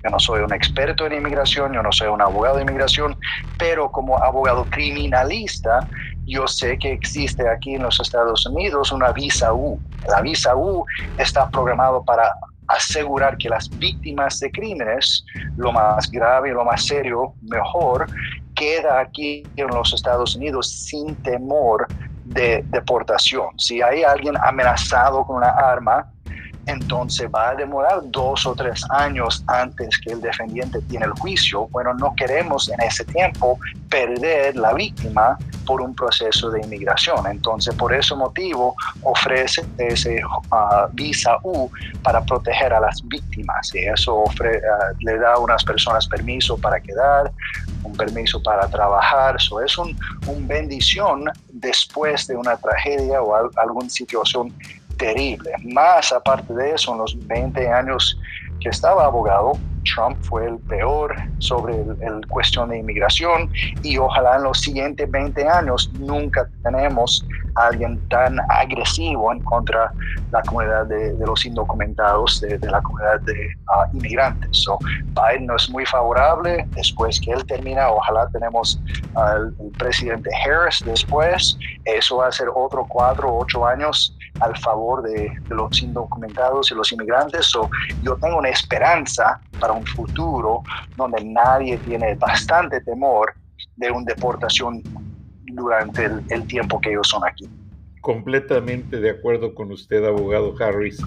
Yo 0.03 0.09
no 0.09 0.19
soy 0.19 0.41
un 0.41 0.53
experto 0.53 1.05
en 1.05 1.13
inmigración, 1.13 1.73
yo 1.73 1.83
no 1.83 1.91
soy 1.91 2.07
un 2.07 2.21
abogado 2.21 2.57
de 2.57 2.63
inmigración, 2.63 3.15
pero 3.57 3.91
como 3.91 4.21
abogado 4.21 4.67
criminalista, 4.69 5.87
yo 6.25 6.47
sé 6.47 6.77
que 6.77 6.91
existe 6.91 7.47
aquí 7.47 7.75
en 7.75 7.83
los 7.83 7.99
Estados 7.99 8.45
Unidos 8.45 8.91
una 8.91 9.11
visa 9.11 9.53
U. 9.53 9.79
La 10.07 10.21
visa 10.21 10.55
U 10.55 10.85
está 11.17 11.49
programado 11.49 12.03
para 12.03 12.31
asegurar 12.67 13.37
que 13.37 13.49
las 13.49 13.69
víctimas 13.77 14.39
de 14.39 14.51
crímenes, 14.51 15.23
lo 15.55 15.71
más 15.71 16.09
grave 16.11 16.51
lo 16.51 16.65
más 16.65 16.85
serio, 16.85 17.33
mejor, 17.41 18.07
queda 18.55 18.99
aquí 18.99 19.43
en 19.55 19.67
los 19.67 19.93
Estados 19.93 20.35
Unidos 20.35 20.85
sin 20.87 21.15
temor 21.21 21.87
de 22.23 22.63
deportación. 22.67 23.47
Si 23.57 23.81
hay 23.81 24.03
alguien 24.03 24.35
amenazado 24.41 25.25
con 25.25 25.37
una 25.37 25.49
arma, 25.49 26.11
entonces 26.67 27.29
va 27.33 27.49
a 27.49 27.55
demorar 27.55 28.01
dos 28.05 28.45
o 28.45 28.53
tres 28.53 28.83
años 28.89 29.43
antes 29.47 29.97
que 29.99 30.11
el 30.11 30.21
defendiente 30.21 30.81
tiene 30.81 31.05
el 31.05 31.11
juicio. 31.13 31.67
Bueno, 31.69 31.93
no 31.93 32.13
queremos 32.15 32.69
en 32.69 32.81
ese 32.81 33.05
tiempo 33.05 33.57
perder 33.89 34.55
la 34.55 34.73
víctima 34.73 35.37
por 35.65 35.81
un 35.81 35.95
proceso 35.95 36.51
de 36.51 36.61
inmigración. 36.61 37.25
Entonces, 37.27 37.73
por 37.75 37.93
ese 37.93 38.15
motivo, 38.15 38.75
ofrece 39.03 39.65
ese 39.77 40.21
ah, 40.51 40.87
visa 40.93 41.37
U 41.43 41.69
para 42.03 42.23
proteger 42.23 42.73
a 42.73 42.79
las 42.79 43.01
víctimas. 43.07 43.73
Y 43.73 43.79
eso 43.79 44.23
ah, 44.27 44.91
le 44.99 45.17
da 45.17 45.33
a 45.33 45.39
unas 45.39 45.63
personas 45.63 46.07
permiso 46.07 46.57
para 46.57 46.79
quedar, 46.79 47.31
un 47.83 47.95
permiso 47.95 48.41
para 48.43 48.67
trabajar. 48.67 49.37
Eso 49.37 49.61
es 49.61 49.77
un 49.77 49.95
bendición 50.47 51.25
después 51.49 52.27
de 52.27 52.35
una 52.35 52.57
tragedia 52.57 53.21
o 53.21 53.35
alguna 53.57 53.89
situación 53.89 54.53
terrible. 54.97 55.51
Más 55.63 56.11
aparte 56.11 56.53
de 56.53 56.73
eso, 56.73 56.93
en 56.93 56.99
los 56.99 57.27
20 57.27 57.67
años 57.69 58.19
que 58.59 58.69
estaba 58.69 59.05
abogado, 59.05 59.53
Trump 59.95 60.17
fue 60.21 60.45
el 60.45 60.57
peor 60.59 61.15
sobre 61.39 61.75
el, 61.75 62.27
cuestión 62.27 62.69
de 62.69 62.79
inmigración 62.79 63.49
y 63.83 63.97
ojalá 63.97 64.37
en 64.37 64.43
los 64.43 64.59
siguientes 64.59 65.09
20 65.09 65.47
años 65.47 65.89
nunca 65.99 66.47
tenemos 66.63 67.25
a 67.55 67.67
alguien 67.67 67.97
tan 68.09 68.39
agresivo 68.49 69.31
en 69.31 69.39
contra 69.41 69.91
la 70.31 70.41
comunidad 70.43 70.85
de, 70.87 71.15
los 71.25 71.45
indocumentados, 71.45 72.41
de, 72.41 72.59
la 72.59 72.81
comunidad 72.81 73.21
de 73.21 73.49
ah, 73.69 73.85
inmigrantes. 73.93 74.49
So, 74.51 74.77
Biden 75.15 75.47
no 75.47 75.55
es 75.55 75.69
muy 75.69 75.85
favorable. 75.85 76.65
Después 76.75 77.19
que 77.19 77.31
él 77.31 77.45
termina, 77.45 77.89
ojalá 77.89 78.27
tenemos 78.29 78.79
al 79.15 79.53
presidente 79.77 80.29
Harris 80.45 80.83
después. 80.85 81.57
Eso 81.85 82.17
va 82.17 82.27
a 82.27 82.31
ser 82.31 82.47
otro 82.53 82.85
cuatro 82.87 83.29
o 83.29 83.43
ocho 83.43 83.65
años 83.65 84.16
al 84.39 84.57
favor 84.57 85.03
de, 85.03 85.31
los 85.49 85.81
indocumentados 85.81 86.71
y 86.71 86.75
los 86.75 86.91
inmigrantes. 86.91 87.45
So, 87.45 87.69
yo 88.03 88.15
tengo 88.15 88.37
una 88.37 88.49
esperanza 88.49 89.39
para 89.59 89.73
un 89.73 89.85
futuro 89.85 90.63
donde 90.95 91.23
nadie 91.23 91.77
tiene 91.77 92.15
bastante 92.15 92.81
temor 92.81 93.33
de 93.75 93.91
una 93.91 94.05
deportación 94.05 94.81
durante 95.45 96.05
el, 96.05 96.47
tiempo 96.47 96.79
que 96.79 96.91
ellos 96.91 97.07
son 97.07 97.23
aquí. 97.25 97.47
Completamente 98.01 98.99
de 98.99 99.09
acuerdo 99.09 99.53
con 99.53 99.71
usted, 99.71 100.03
abogado 100.05 100.53
Harris. 100.59 101.01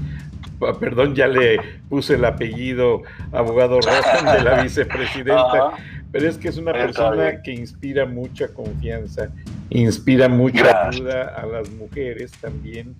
Ah, 0.63 0.75
perdón, 0.79 1.15
ya 1.15 1.27
le 1.27 1.59
puse 1.89 2.15
el 2.15 2.25
apellido 2.25 3.03
abogado 3.33 3.81
Rosen 3.81 4.27
de 4.27 4.43
la 4.43 4.63
vicepresidenta, 4.63 5.73
pero 6.13 6.29
es 6.29 6.37
que 6.37 6.49
es 6.49 6.59
una 6.59 6.73
persona 6.73 7.41
que 7.43 7.53
inspira 7.53 8.05
mucha 8.05 8.49
confianza, 8.49 9.31
inspira 9.71 10.29
mucha 10.29 10.89
ayuda 10.89 11.35
a 11.37 11.47
las 11.47 11.71
mujeres 11.71 12.33
también 12.33 12.95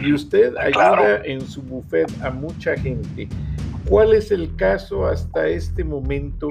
y 0.00 0.12
usted 0.12 0.56
ayuda 0.56 1.22
en 1.24 1.40
su 1.40 1.62
buffet 1.62 2.08
a 2.22 2.30
mucha 2.30 2.76
gente. 2.76 3.28
¿Cuál 3.86 4.12
es 4.12 4.30
el 4.30 4.54
caso 4.56 5.06
hasta 5.06 5.48
este 5.48 5.84
momento 5.84 6.48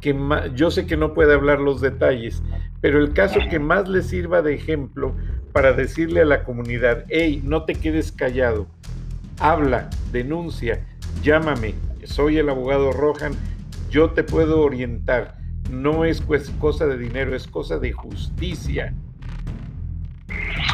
que 0.00 0.14
más, 0.14 0.54
yo 0.54 0.70
sé 0.70 0.86
que 0.86 0.96
no 0.96 1.14
puede 1.14 1.34
hablar 1.34 1.58
los 1.60 1.80
detalles, 1.80 2.42
pero 2.80 2.98
el 2.98 3.12
caso 3.12 3.40
que 3.50 3.58
más 3.58 3.88
le 3.88 4.02
sirva 4.02 4.42
de 4.42 4.54
ejemplo 4.54 5.14
para 5.52 5.72
decirle 5.72 6.20
a 6.20 6.26
la 6.26 6.44
comunidad, 6.44 7.04
hey, 7.08 7.40
no 7.44 7.64
te 7.64 7.74
quedes 7.74 8.12
callado, 8.12 8.66
habla, 9.40 9.90
denuncia, 10.12 10.86
llámame, 11.22 11.74
soy 12.04 12.38
el 12.38 12.48
abogado 12.48 12.92
Rohan, 12.92 13.32
yo 13.90 14.10
te 14.10 14.22
puedo 14.22 14.60
orientar. 14.60 15.38
No 15.70 16.04
es 16.04 16.22
cosa 16.60 16.86
de 16.86 16.96
dinero, 16.96 17.34
es 17.34 17.46
cosa 17.46 17.78
de 17.78 17.92
justicia. 17.92 18.94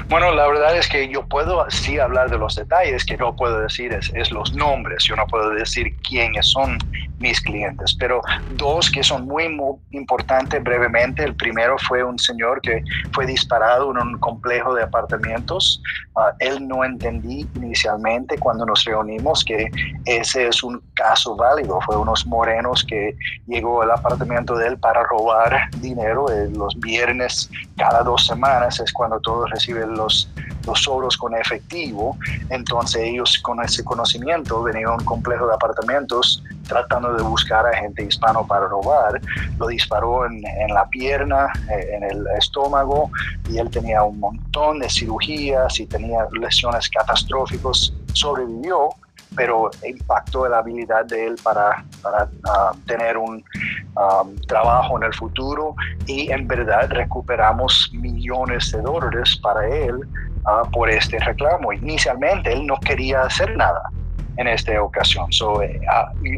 Bueno, 0.09 0.33
la 0.33 0.47
verdad 0.47 0.77
es 0.77 0.89
que 0.89 1.09
yo 1.09 1.27
puedo 1.27 1.65
sí 1.71 1.99
hablar 1.99 2.31
de 2.31 2.39
los 2.39 2.55
detalles, 2.55 3.05
que 3.05 3.17
no 3.17 3.35
puedo 3.35 3.61
decir 3.61 3.93
es, 3.93 4.11
es, 4.15 4.31
los 4.31 4.53
nombres, 4.55 5.05
yo 5.05 5.17
no 5.17 5.27
puedo 5.27 5.51
decir 5.51 5.97
quiénes 6.07 6.47
son 6.47 6.79
mis 7.23 7.41
clientes, 7.41 7.97
pero 7.99 8.21
dos 8.57 8.91
que 8.91 9.03
son 9.03 9.27
muy, 9.27 9.49
muy 9.49 9.77
importantes 9.93 10.63
brevemente. 10.63 11.25
El 11.25 11.35
primero 11.35 11.77
fue 11.79 12.05
un 12.05 12.19
señor 12.19 12.61
que 12.61 12.83
fue 13.13 13.25
disparado 13.25 13.91
en 13.93 13.99
un 13.99 14.19
complejo 14.19 14.75
de 14.75 14.83
apartamentos. 14.83 15.81
Uh, 16.15 16.35
él 16.41 16.69
no 16.69 16.85
entendí 16.85 17.47
inicialmente 17.55 18.37
cuando 18.39 18.67
nos 18.67 18.85
reunimos 18.85 19.45
que 19.45 19.71
ese 20.05 20.49
es 20.49 20.63
un 20.63 20.83
caso 20.95 21.37
válido. 21.37 21.81
Fue 21.87 21.97
unos 21.97 22.27
morenos 22.27 22.85
que 22.85 23.17
llegó 23.47 23.83
al 23.83 23.93
apartamento 23.93 24.57
de 24.57 24.69
él 24.69 24.79
para 24.79 25.03
robar 25.05 25.71
dinero 25.79 26.31
eh, 26.31 26.51
los 26.51 26.79
viernes 26.81 27.49
cada 27.77 28.03
dos 28.03 28.27
semanas 28.27 28.81
es 28.81 28.93
cuando 28.93 29.21
todos 29.21 29.51
reciben 29.51 29.95
los, 29.95 30.29
los 30.67 30.83
sobros 30.83 31.17
con 31.17 31.35
efectivo. 31.35 32.17
Entonces 32.51 33.03
ellos 33.03 33.39
con 33.43 33.63
ese 33.63 33.85
conocimiento 33.85 34.63
venían 34.63 34.91
a 34.91 34.95
un 34.95 35.05
complejo 35.05 35.47
de 35.47 35.55
apartamentos 35.55 36.43
tratando 36.73 37.13
de 37.13 37.23
buscar 37.23 37.67
a 37.67 37.77
gente 37.77 38.05
hispano 38.05 38.47
para 38.47 38.67
robar. 38.67 39.21
Lo 39.59 39.67
disparó 39.67 40.27
en, 40.27 40.43
en 40.47 40.73
la 40.73 40.87
pierna, 40.89 41.53
eh, 41.71 41.97
en 41.97 42.05
el 42.05 42.27
estómago 42.39 43.11
y 43.49 43.59
él 43.59 43.69
tenía 43.71 44.03
un 44.03 44.19
montón 44.19 44.79
de 44.79 44.89
cirugías 44.89 45.79
y 45.79 45.87
tenía 45.87 46.27
lesiones 46.41 46.89
catastróficas. 46.89 47.93
Sobrevivió, 48.15 48.89
pero 49.37 49.71
impactó 49.87 50.49
la 50.49 50.59
habilidad 50.59 51.05
de 51.07 51.27
él 51.27 51.35
para, 51.43 51.85
para 52.03 52.25
uh, 52.25 52.77
tener 52.87 53.17
un 53.17 53.45
um, 53.97 54.37
trabajo 54.49 54.97
en 54.99 55.05
el 55.05 55.15
futuro 55.15 55.75
y 56.07 56.31
en 56.31 56.47
verdad 56.47 56.91
recuperamos 56.91 57.91
millones 57.93 58.73
de 58.73 58.81
dólares 58.83 59.39
para 59.43 59.67
él 59.69 59.97
uh, 59.97 60.71
por 60.71 60.91
este 60.91 61.19
reclamo. 61.19 61.73
Inicialmente 61.73 62.53
él 62.53 62.67
no 62.67 62.77
quería 62.81 63.23
hacer 63.23 63.57
nada 63.57 63.83
en 64.37 64.49
esta 64.49 64.83
ocasión. 64.83 65.31
So, 65.33 65.63
eh, 65.63 65.81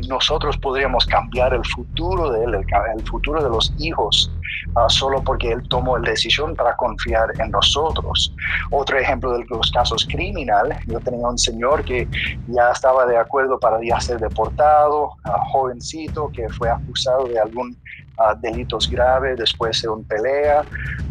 nosotros 0.09 0.57
podríamos 0.59 1.07
cambiar 1.07 1.55
el 1.55 1.65
futuro 1.65 2.31
de 2.31 2.45
él, 2.45 2.55
el, 2.55 3.05
futuro 3.07 3.43
de 3.43 3.49
los 3.49 3.73
hijos 3.79 4.31
uh, 4.77 4.89
solo 4.89 5.23
porque 5.23 5.53
él 5.53 5.63
tomó 5.69 5.99
la 5.99 6.11
decisión 6.11 6.55
para 6.55 6.75
confiar 6.77 7.29
en 7.39 7.51
nosotros. 7.51 8.35
Otro 8.71 8.99
ejemplo 8.99 9.33
de 9.33 9.45
los 9.49 9.71
casos 9.71 10.07
criminales, 10.11 10.79
yo 10.87 11.01
tenía 11.01 11.27
un 11.27 11.39
señor 11.39 11.85
que 11.85 12.09
ya 12.49 12.71
estaba 12.71 13.07
de 13.07 13.17
acuerdo 13.17 13.59
para 13.59 13.79
ya 13.83 14.01
ser 14.01 14.19
deportado, 14.19 15.05
uh, 15.25 15.51
jovencito 15.53 16.31
que 16.33 16.49
fue 16.49 16.69
acusado 16.71 17.27
de 17.27 17.39
algún 17.39 17.77
Uh, 18.17 18.39
delitos 18.41 18.89
graves 18.89 19.37
después 19.39 19.83
de 19.83 19.89
una 19.89 20.07
pelea, 20.07 20.63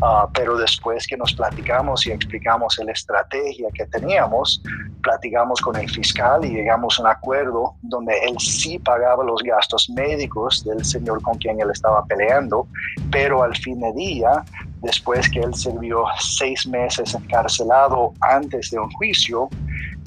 uh, 0.01 0.25
pero 0.33 0.55
después 0.55 1.05
que 1.05 1.17
nos 1.17 1.33
platicamos 1.33 2.07
y 2.07 2.11
explicamos 2.11 2.79
la 2.81 2.93
estrategia 2.93 3.67
que 3.73 3.85
teníamos, 3.87 4.63
platicamos 5.01 5.59
con 5.59 5.75
el 5.75 5.89
fiscal 5.89 6.45
y 6.45 6.51
llegamos 6.51 6.97
a 6.97 7.01
un 7.01 7.07
acuerdo 7.09 7.75
donde 7.81 8.13
él 8.25 8.37
sí 8.39 8.79
pagaba 8.79 9.21
los 9.21 9.43
gastos 9.43 9.89
médicos 9.89 10.63
del 10.63 10.85
señor 10.85 11.21
con 11.23 11.37
quien 11.39 11.59
él 11.59 11.69
estaba 11.71 12.05
peleando, 12.05 12.67
pero 13.11 13.43
al 13.43 13.53
fin 13.57 13.81
de 13.81 13.91
día, 13.91 14.41
después 14.81 15.29
que 15.29 15.41
él 15.41 15.53
sirvió 15.53 16.05
seis 16.21 16.65
meses 16.65 17.13
encarcelado 17.13 18.13
antes 18.21 18.71
de 18.71 18.79
un 18.79 18.89
juicio, 18.91 19.49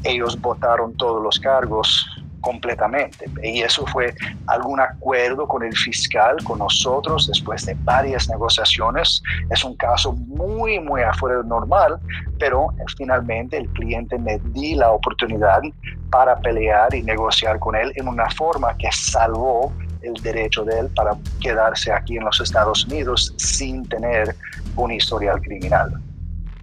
ellos 0.02 0.40
votaron 0.40 0.96
todos 0.96 1.22
los 1.22 1.38
cargos 1.38 2.06
completamente. 2.46 3.26
Y 3.42 3.62
eso 3.62 3.84
fue 3.86 4.14
algún 4.46 4.78
acuerdo 4.78 5.48
con 5.48 5.64
el 5.64 5.76
fiscal, 5.76 6.36
con 6.44 6.60
nosotros, 6.60 7.26
después 7.26 7.66
de 7.66 7.74
varias 7.80 8.28
negociaciones. 8.28 9.20
Es 9.50 9.64
un 9.64 9.74
caso 9.76 10.12
muy, 10.12 10.78
muy 10.78 11.02
afuera 11.02 11.38
de 11.38 11.48
normal, 11.48 11.98
pero 12.38 12.68
finalmente 12.96 13.56
el 13.56 13.68
cliente 13.70 14.16
me 14.16 14.38
di 14.54 14.76
la 14.76 14.92
oportunidad 14.92 15.60
para 16.12 16.36
pelear 16.36 16.94
y 16.94 17.02
negociar 17.02 17.58
con 17.58 17.74
él 17.74 17.92
en 17.96 18.06
una 18.06 18.30
forma 18.30 18.76
que 18.76 18.92
salvó 18.92 19.72
el 20.02 20.14
derecho 20.22 20.62
de 20.64 20.78
él 20.78 20.88
para 20.94 21.16
quedarse 21.40 21.90
aquí 21.90 22.16
en 22.16 22.24
los 22.26 22.40
Estados 22.40 22.86
Unidos 22.86 23.34
sin 23.38 23.88
tener 23.88 24.36
un 24.76 24.92
historial 24.92 25.40
criminal. 25.40 26.00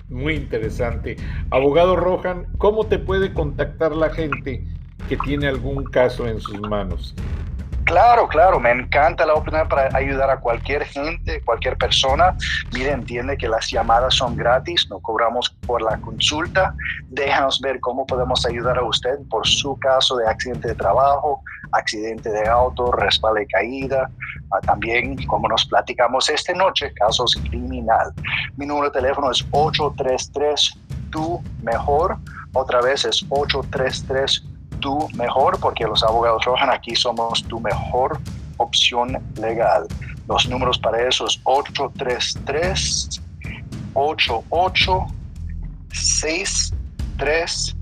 Muy 0.07 0.35
interesante. 0.35 1.17
Abogado 1.49 1.97
Rohan, 1.97 2.45
¿cómo 2.57 2.85
te 2.85 2.99
puede 2.99 3.33
contactar 3.33 3.91
la 3.93 4.11
gente 4.11 4.63
que 5.07 5.17
tiene 5.17 5.47
algún 5.47 5.83
caso 5.85 6.27
en 6.27 6.39
sus 6.39 6.59
manos. 6.61 7.13
Claro, 7.85 8.29
claro, 8.29 8.59
me 8.61 8.71
encanta 8.71 9.25
la 9.25 9.33
oportunidad 9.33 9.67
para 9.67 9.95
ayudar 9.95 10.29
a 10.29 10.39
cualquier 10.39 10.85
gente, 10.85 11.41
cualquier 11.41 11.77
persona. 11.77 12.35
Mire, 12.73 12.91
entiende 12.91 13.37
que 13.37 13.49
las 13.49 13.69
llamadas 13.69 14.15
son 14.15 14.37
gratis, 14.37 14.87
no 14.89 14.99
cobramos 14.99 15.49
por 15.67 15.81
la 15.81 15.97
consulta. 15.97 16.73
Déjanos 17.09 17.59
ver 17.59 17.81
cómo 17.81 18.05
podemos 18.05 18.45
ayudar 18.45 18.77
a 18.77 18.83
usted 18.83 19.19
por 19.29 19.45
su 19.45 19.77
caso 19.79 20.15
de 20.15 20.27
accidente 20.27 20.69
de 20.69 20.75
trabajo, 20.75 21.41
accidente 21.73 22.29
de 22.29 22.47
auto, 22.47 22.91
respaldo 22.93 23.41
y 23.41 23.47
caída. 23.47 24.09
Ah, 24.51 24.59
también, 24.61 25.21
como 25.25 25.49
nos 25.49 25.65
platicamos 25.65 26.29
esta 26.29 26.53
noche, 26.53 26.93
casos 26.93 27.35
criminal. 27.49 28.13
Mi 28.55 28.65
número 28.65 28.89
de 28.89 29.01
teléfono 29.01 29.29
es 29.29 29.45
833 29.51 30.79
tu 31.09 31.43
mejor. 31.61 32.17
Otra 32.53 32.81
vez 32.81 33.03
es 33.03 33.25
833 33.29 34.52
tu 34.83 35.09
mejor, 35.13 35.57
porque 35.61 35.85
los 35.85 36.03
abogados 36.03 36.43
Rojan 36.43 36.69
aquí 36.69 36.93
somos 36.95 37.41
tu 37.45 37.61
mejor 37.61 38.19
opción 38.57 39.17
legal. 39.35 39.87
Los 40.27 40.47
números 40.49 40.77
para 40.77 41.07
eso 41.07 41.25
es 41.25 41.39
833 41.43 43.21
88 43.93 45.05
63 45.91 47.75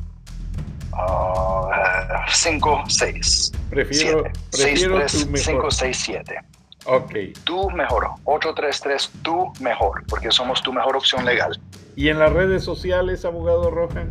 56 2.28 3.52
prefiero, 3.70 4.24
prefiero 4.52 5.06
567 5.08 6.40
Ok. 6.86 7.14
Tu 7.44 7.70
mejor, 7.72 8.10
833 8.26 9.12
tu 9.22 9.54
mejor, 9.60 10.04
porque 10.08 10.32
somos 10.32 10.64
tu 10.64 10.74
mejor 10.74 10.96
opción 10.96 11.26
legal. 11.26 11.60
¿Y 11.96 12.10
en 12.10 12.18
las 12.18 12.34
redes 12.34 12.64
sociales, 12.64 13.24
abogado 13.24 13.70
Rojan? 13.70 14.10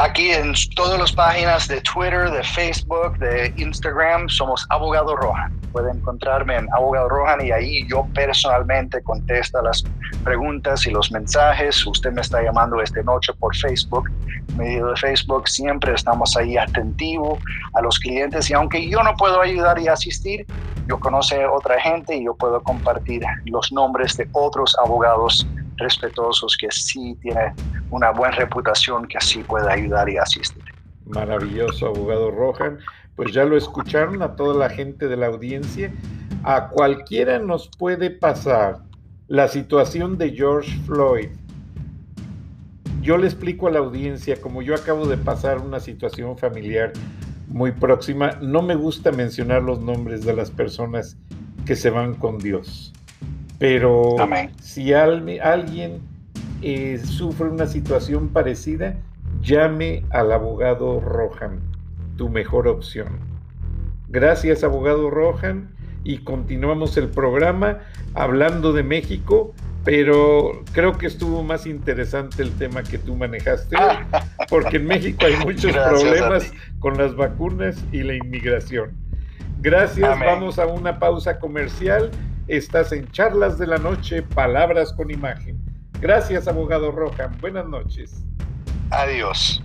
Aquí 0.00 0.30
en 0.30 0.52
todas 0.76 0.96
las 0.96 1.10
páginas 1.10 1.66
de 1.66 1.80
Twitter, 1.80 2.30
de 2.30 2.44
Facebook, 2.44 3.18
de 3.18 3.52
Instagram, 3.56 4.28
somos 4.28 4.64
Abogado 4.70 5.16
Rohan. 5.16 5.52
Pueden 5.72 5.96
encontrarme 5.96 6.54
en 6.54 6.68
Abogado 6.72 7.08
Rohan 7.08 7.44
y 7.44 7.50
ahí 7.50 7.84
yo 7.88 8.06
personalmente 8.14 9.02
contesto 9.02 9.60
las 9.60 9.82
preguntas 10.22 10.86
y 10.86 10.92
los 10.92 11.10
mensajes. 11.10 11.84
Usted 11.84 12.12
me 12.12 12.20
está 12.20 12.40
llamando 12.40 12.80
esta 12.80 13.02
noche 13.02 13.32
por 13.40 13.56
Facebook. 13.56 14.08
Medio 14.56 14.86
de 14.86 14.96
Facebook 14.98 15.48
siempre 15.48 15.92
estamos 15.92 16.36
ahí 16.36 16.56
atentivos 16.56 17.40
a 17.74 17.80
los 17.80 17.98
clientes 17.98 18.48
y 18.50 18.54
aunque 18.54 18.88
yo 18.88 19.02
no 19.02 19.16
puedo 19.16 19.40
ayudar 19.40 19.80
y 19.80 19.88
asistir, 19.88 20.46
yo 20.86 21.00
conozco 21.00 21.34
otra 21.52 21.80
gente 21.80 22.16
y 22.16 22.24
yo 22.24 22.36
puedo 22.36 22.62
compartir 22.62 23.22
los 23.46 23.72
nombres 23.72 24.16
de 24.16 24.28
otros 24.32 24.76
abogados 24.80 25.44
respetuosos 25.78 26.56
que 26.56 26.68
sí 26.70 27.16
tienen 27.20 27.52
una 27.90 28.10
buena 28.10 28.36
reputación 28.36 29.06
que 29.06 29.18
así 29.18 29.42
puede 29.42 29.70
ayudar 29.70 30.08
y 30.08 30.16
asistir. 30.18 30.62
Maravilloso, 31.06 31.86
abogado 31.86 32.30
Rohan. 32.30 32.78
Pues 33.16 33.32
ya 33.32 33.44
lo 33.44 33.56
escucharon 33.56 34.22
a 34.22 34.36
toda 34.36 34.54
la 34.54 34.70
gente 34.70 35.08
de 35.08 35.16
la 35.16 35.26
audiencia. 35.26 35.92
A 36.44 36.68
cualquiera 36.68 37.38
nos 37.38 37.68
puede 37.78 38.10
pasar 38.10 38.78
la 39.26 39.48
situación 39.48 40.18
de 40.18 40.30
George 40.30 40.70
Floyd. 40.86 41.28
Yo 43.00 43.16
le 43.16 43.26
explico 43.26 43.68
a 43.68 43.70
la 43.70 43.78
audiencia, 43.78 44.40
como 44.40 44.62
yo 44.62 44.74
acabo 44.74 45.06
de 45.06 45.16
pasar 45.16 45.58
una 45.58 45.80
situación 45.80 46.36
familiar 46.36 46.92
muy 47.48 47.72
próxima, 47.72 48.32
no 48.42 48.62
me 48.62 48.74
gusta 48.74 49.10
mencionar 49.10 49.62
los 49.62 49.80
nombres 49.80 50.24
de 50.24 50.34
las 50.34 50.50
personas 50.50 51.16
que 51.64 51.74
se 51.74 51.90
van 51.90 52.14
con 52.14 52.38
Dios. 52.38 52.92
Pero 53.58 54.16
si 54.60 54.92
alguien 54.92 56.00
eh, 56.62 56.98
sufre 57.04 57.48
una 57.48 57.66
situación 57.66 58.28
parecida, 58.28 58.96
llame 59.42 60.04
al 60.10 60.32
abogado 60.32 61.00
Rohan, 61.00 61.60
tu 62.16 62.28
mejor 62.28 62.68
opción. 62.68 63.18
Gracias, 64.08 64.64
abogado 64.64 65.10
Rohan, 65.10 65.70
y 66.04 66.18
continuamos 66.18 66.96
el 66.96 67.08
programa 67.08 67.80
hablando 68.14 68.72
de 68.72 68.82
México, 68.82 69.54
pero 69.84 70.62
creo 70.72 70.96
que 70.96 71.06
estuvo 71.06 71.42
más 71.42 71.66
interesante 71.66 72.42
el 72.42 72.52
tema 72.52 72.82
que 72.82 72.98
tú 72.98 73.16
manejaste, 73.16 73.76
porque 74.48 74.76
en 74.76 74.86
México 74.86 75.26
hay 75.26 75.36
muchos 75.44 75.72
problemas 75.72 76.52
con 76.78 76.96
las 76.96 77.16
vacunas 77.16 77.76
y 77.92 78.02
la 78.02 78.14
inmigración. 78.14 78.92
Gracias, 79.60 80.18
vamos 80.20 80.58
a 80.58 80.66
una 80.66 81.00
pausa 81.00 81.40
comercial 81.40 82.10
Estás 82.48 82.92
en 82.92 83.06
Charlas 83.12 83.58
de 83.58 83.66
la 83.66 83.76
Noche, 83.76 84.22
Palabras 84.22 84.94
con 84.94 85.10
Imagen. 85.10 85.58
Gracias, 86.00 86.48
abogado 86.48 86.90
Roja. 86.90 87.30
Buenas 87.40 87.66
noches. 87.66 88.24
Adiós. 88.90 89.62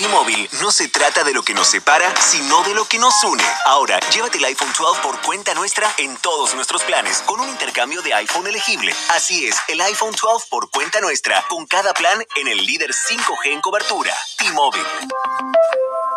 T-Mobile 0.00 0.48
no 0.62 0.72
se 0.72 0.88
trata 0.88 1.24
de 1.24 1.34
lo 1.34 1.42
que 1.42 1.52
nos 1.52 1.66
separa, 1.66 2.14
sino 2.16 2.62
de 2.62 2.74
lo 2.74 2.86
que 2.86 2.98
nos 2.98 3.22
une. 3.22 3.44
Ahora, 3.66 4.00
llévate 4.14 4.38
el 4.38 4.44
iPhone 4.46 4.72
12 4.78 5.02
por 5.02 5.20
cuenta 5.20 5.52
nuestra 5.52 5.86
en 5.98 6.16
todos 6.16 6.54
nuestros 6.54 6.82
planes 6.84 7.22
con 7.26 7.38
un 7.38 7.50
intercambio 7.50 8.00
de 8.00 8.14
iPhone 8.14 8.46
elegible. 8.46 8.94
Así 9.14 9.46
es, 9.46 9.56
el 9.68 9.78
iPhone 9.82 10.12
12 10.12 10.46
por 10.48 10.70
cuenta 10.70 11.02
nuestra, 11.02 11.44
con 11.50 11.66
cada 11.66 11.92
plan 11.92 12.24
en 12.36 12.48
el 12.48 12.64
líder 12.64 12.92
5G 12.92 13.52
en 13.52 13.60
cobertura. 13.60 14.14
T-Mobile. 14.38 14.86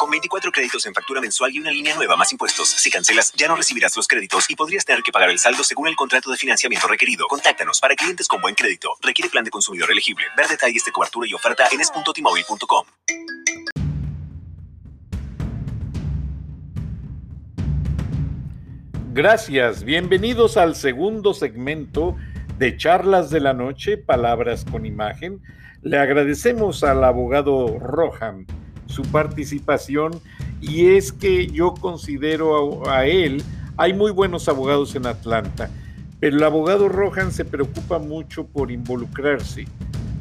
Con 0.03 0.11
24 0.11 0.51
créditos 0.51 0.85
en 0.85 0.93
factura 0.93 1.21
mensual 1.21 1.55
y 1.55 1.59
una 1.59 1.71
línea 1.71 1.95
nueva 1.95 2.17
más 2.17 2.29
impuestos. 2.33 2.67
Si 2.67 2.91
cancelas, 2.91 3.31
ya 3.37 3.47
no 3.47 3.55
recibirás 3.55 3.95
los 3.95 4.05
créditos 4.05 4.49
y 4.49 4.55
podrías 4.57 4.83
tener 4.83 5.01
que 5.01 5.13
pagar 5.13 5.29
el 5.29 5.39
saldo 5.39 5.63
según 5.63 5.87
el 5.87 5.95
contrato 5.95 6.29
de 6.29 6.35
financiamiento 6.35 6.89
requerido. 6.89 7.25
Contáctanos 7.25 7.79
para 7.79 7.95
clientes 7.95 8.27
con 8.27 8.41
buen 8.41 8.53
crédito. 8.53 8.97
Requiere 9.01 9.29
plan 9.29 9.45
de 9.45 9.49
consumidor 9.49 9.89
elegible. 9.89 10.25
Ver 10.35 10.49
detalles 10.49 10.83
de 10.83 10.91
cobertura 10.91 11.25
y 11.25 11.33
oferta 11.33 11.69
en 11.71 11.79
es.tmobile.com. 11.79 12.85
Gracias, 19.13 19.85
bienvenidos 19.85 20.57
al 20.57 20.75
segundo 20.75 21.33
segmento 21.33 22.17
de 22.57 22.75
Charlas 22.75 23.29
de 23.29 23.39
la 23.39 23.53
Noche, 23.53 23.95
Palabras 23.95 24.65
con 24.69 24.85
Imagen. 24.85 25.41
Le 25.81 25.97
agradecemos 25.97 26.83
al 26.83 27.05
abogado 27.05 27.79
Rohan 27.79 28.45
su 28.93 29.01
participación 29.03 30.21
y 30.61 30.91
es 30.91 31.11
que 31.11 31.47
yo 31.47 31.73
considero 31.73 32.87
a, 32.89 33.05
él, 33.05 33.43
hay 33.75 33.93
muy 33.93 34.11
buenos 34.11 34.47
abogados 34.47 34.95
en 34.95 35.07
Atlanta, 35.07 35.69
pero 36.19 36.37
el 36.37 36.43
abogado 36.43 36.87
Rohan 36.87 37.31
se 37.31 37.43
preocupa 37.43 37.99
mucho 37.99 38.45
por 38.45 38.71
involucrarse 38.71 39.65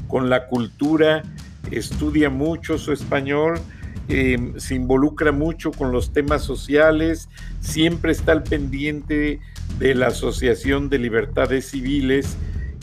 con 0.08 0.30
la 0.30 0.46
cultura, 0.46 1.22
estudia 1.70 2.30
mucho 2.30 2.78
su 2.78 2.92
español, 2.92 3.60
eh, 4.08 4.52
se 4.56 4.74
involucra 4.74 5.32
mucho 5.32 5.70
con 5.70 5.92
los 5.92 6.12
temas 6.12 6.42
sociales, 6.42 7.28
siempre 7.60 8.12
está 8.12 8.32
al 8.32 8.42
pendiente 8.42 9.38
de 9.78 9.94
la 9.94 10.08
Asociación 10.08 10.88
de 10.88 10.98
Libertades 10.98 11.68
Civiles 11.70 12.36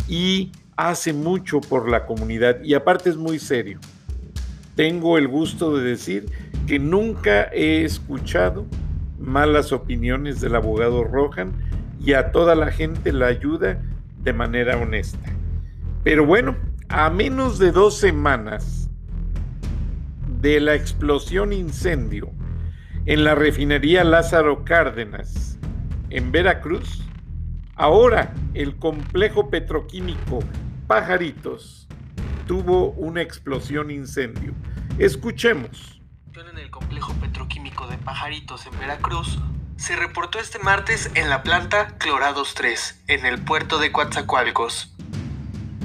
y 0.08 0.52
hace 0.78 1.13
mucho 1.13 1.60
por 1.60 1.89
la 1.89 2.06
comunidad 2.06 2.63
y 2.63 2.73
aparte 2.73 3.10
es 3.10 3.17
muy 3.17 3.39
serio. 3.39 3.80
Tengo 4.80 5.18
el 5.18 5.28
gusto 5.28 5.76
de 5.76 5.84
decir 5.84 6.32
que 6.65 6.80
nunca 6.80 7.50
he 7.52 7.84
escuchado 7.84 8.65
malas 9.20 9.74
opiniones 9.74 10.39
del 10.39 10.56
abogado 10.56 11.04
Rohan 11.04 11.52
y 12.00 12.13
a 12.13 12.32
toda 12.32 12.56
la 12.56 12.72
gente 12.72 13.12
la 13.12 13.28
ayuda 13.28 13.82
de 14.24 14.32
manera 14.32 14.78
honesta. 14.78 15.34
Pero 16.06 16.26
bueno, 16.26 16.56
a 16.88 17.10
menos 17.10 17.60
de 17.60 17.74
dos 17.74 17.98
semanas 17.98 18.89
de 20.39 20.62
la 20.62 20.76
explosión 20.76 21.52
incendio 21.52 22.32
en 23.06 23.26
la 23.26 23.36
refinería 23.36 24.06
Lázaro 24.06 24.63
Cárdenas 24.63 25.60
en 26.10 26.32
Veracruz, 26.32 27.06
ahora 27.76 28.34
el 28.54 28.78
complejo 28.78 29.50
petroquímico 29.50 30.39
Pajaritos 30.88 31.89
tuvo 32.50 32.94
una 32.94 33.22
explosión 33.22 33.92
incendio. 33.92 34.56
Escuchemos. 34.98 36.02
En 36.34 36.58
el 36.58 36.72
complejo 36.72 37.14
petroquímico 37.14 37.86
de 37.86 38.00
Pajaritos 38.00 38.66
en 38.66 38.80
Veracruz 38.80 39.38
se 39.78 39.96
reportó 39.96 40.40
este 40.40 40.58
martes 40.58 41.12
en 41.14 41.30
la 41.30 41.44
planta 41.44 41.90
Clorados 42.00 42.56
3, 42.56 43.04
en 43.06 43.28
el 43.28 43.40
puerto 43.40 43.78
de 43.78 43.92
Coatzacoalcos. 43.92 44.96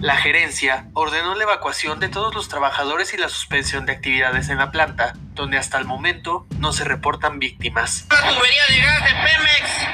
La 0.00 0.16
gerencia 0.16 0.88
ordenó 0.94 1.34
la 1.34 1.42
evacuación 1.42 2.00
de 2.00 2.08
todos 2.08 2.34
los 2.34 2.48
trabajadores 2.48 3.12
y 3.12 3.18
la 3.18 3.28
suspensión 3.28 3.84
de 3.84 3.92
actividades 3.92 4.48
en 4.48 4.56
la 4.56 4.70
planta, 4.70 5.12
donde 5.34 5.58
hasta 5.58 5.76
el 5.76 5.84
momento 5.84 6.46
no 6.60 6.72
se 6.72 6.84
reportan 6.84 7.40
víctimas. 7.40 8.06
¡La 8.08 8.34
tubería 8.34 8.62
de 8.70 8.80
gas 8.80 9.00
de 9.04 9.10
Pemex! 9.10 9.88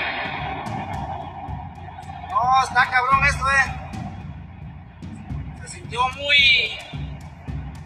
No, 2.30 2.62
está 2.62 2.88
cabrón 2.88 3.24
esto, 3.26 3.50
eh. 3.50 3.79
Se 5.70 5.76
sintió 5.76 6.00
muy. 6.16 6.36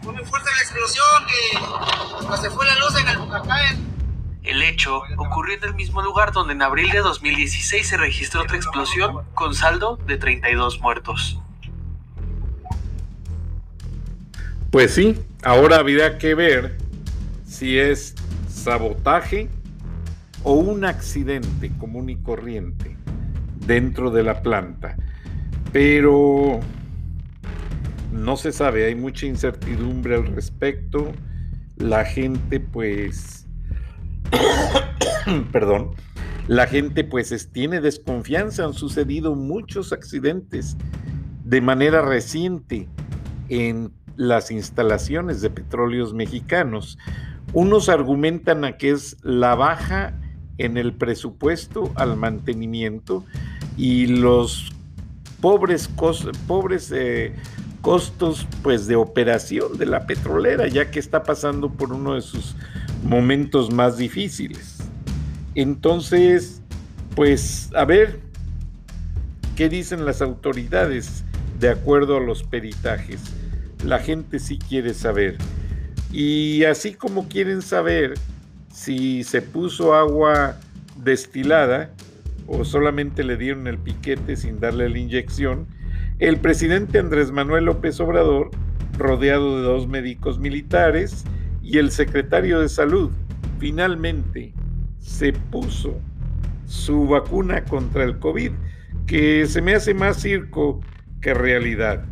Fue 0.03 0.13
muy 0.13 0.25
fuerte 0.25 0.49
la 0.51 0.63
explosión 0.63 1.07
que 1.27 2.19
hasta 2.19 2.37
se 2.39 2.51
fue 2.51 2.67
la 2.67 2.75
luz 2.77 2.99
en 2.99 3.09
el 3.09 3.19
Bucacaen. 3.19 3.95
El 4.43 4.63
hecho 4.63 5.03
ocurrió 5.17 5.57
en 5.57 5.65
el 5.65 5.75
mismo 5.75 6.03
lugar 6.03 6.33
donde 6.33 6.55
en 6.55 6.63
abril 6.63 6.91
de 6.91 7.01
2016 7.01 7.87
se 7.87 7.97
registró 7.97 8.43
otra 8.43 8.57
explosión 8.57 9.25
con 9.35 9.55
saldo 9.55 9.99
de 10.07 10.17
32 10.17 10.81
muertos. 10.81 11.41
Pues 14.71 14.95
sí, 14.95 15.23
ahora 15.43 15.77
habría 15.77 16.19
que 16.19 16.35
ver 16.35 16.79
si 17.47 17.79
es 17.79 18.15
sabotaje 18.49 19.49
o 20.43 20.55
un 20.55 20.85
accidente 20.85 21.71
común 21.79 22.11
y 22.11 22.17
corriente 22.17 22.97
dentro 23.57 24.11
de 24.11 24.23
la 24.23 24.43
planta. 24.43 24.97
Pero 25.73 26.61
no 28.15 28.37
se 28.37 28.53
sabe, 28.53 28.87
hay 28.87 28.95
mucha 28.95 29.27
incertidumbre 29.27 30.15
al 30.15 30.27
respecto. 30.27 31.13
La 31.77 32.05
gente 32.05 32.61
pues, 32.61 33.47
perdón, 35.53 35.91
la 36.47 36.67
gente 36.67 37.05
pues 37.05 37.51
tiene 37.53 37.81
desconfianza. 37.81 38.65
Han 38.65 38.75
sucedido 38.75 39.35
muchos 39.35 39.93
accidentes 39.93 40.77
de 41.45 41.61
manera 41.61 42.03
reciente 42.03 42.89
en 43.49 43.93
las 44.17 44.51
instalaciones 44.51 45.41
de 45.41 45.51
petróleos 45.51 46.15
mexicanos. 46.15 46.99
Unos 47.53 47.89
argumentan 47.89 48.65
a 48.65 48.77
que 48.77 48.91
es 48.91 49.17
la 49.23 49.55
baja 49.55 50.15
en 50.59 50.77
el 50.77 50.95
presupuesto 50.95 51.93
al 51.97 52.17
mantenimiento 52.17 53.25
y 53.77 54.07
los 54.07 54.73
pobres, 55.41 55.91
pobres 56.47 56.93
eh, 56.95 57.35
costos 57.85 58.49
pues 58.63 58.89
de 58.89 58.97
operación 58.97 59.79
de 59.79 59.87
la 59.87 60.07
petrolera 60.07 60.67
ya 60.67 60.91
que 60.91 60.99
está 60.99 61.23
pasando 61.23 61.71
por 61.71 61.93
uno 61.93 62.15
de 62.15 62.23
sus 62.23 62.57
momentos 63.05 63.73
más 63.73 63.97
difíciles. 63.99 64.79
Entonces, 65.55 66.63
pues 67.15 67.71
a 67.77 67.85
ver 67.85 68.19
qué 69.55 69.69
dicen 69.69 70.05
las 70.05 70.21
autoridades 70.23 71.23
de 71.61 71.69
acuerdo 71.69 72.17
a 72.17 72.21
los 72.21 72.43
peritajes 72.43 73.21
la 73.85 73.99
gente 73.99 74.39
sí 74.39 74.59
quiere 74.59 74.95
saber. 74.95 75.37
Y 76.13 76.65
así 76.65 76.95
como 76.95 77.29
quieren 77.29 77.63
saber 77.63 78.15
si 78.73 79.25
se 79.25 79.43
puso 79.43 79.95
agua 79.95 80.59
destilada 80.97 81.91
o 82.47 82.65
solamente 82.65 83.25
le 83.25 83.37
dieron 83.37 83.67
el 83.67 83.79
piquete 83.79 84.37
sin 84.37 84.61
darle 84.61 84.89
la 84.89 84.99
inyección, 84.99 85.67
el 86.19 86.39
presidente 86.39 86.99
Andrés 86.99 87.33
Manuel 87.33 87.65
López 87.65 87.99
Obrador, 88.01 88.51
rodeado 88.97 89.57
de 89.57 89.63
dos 89.63 89.89
médicos 89.89 90.39
militares, 90.39 91.25
y 91.63 91.79
el 91.79 91.91
secretario 91.91 92.61
de 92.61 92.69
salud, 92.69 93.11
finalmente 93.59 94.53
se 94.99 95.33
puso 95.33 95.99
su 96.67 97.07
vacuna 97.07 97.65
contra 97.65 98.05
el 98.05 98.19
COVID, 98.19 98.53
que 99.07 99.47
se 99.47 99.61
me 99.61 99.75
hace 99.75 99.95
más 99.95 100.21
circo 100.21 100.81
que 101.21 101.35
realidad. 101.35 102.05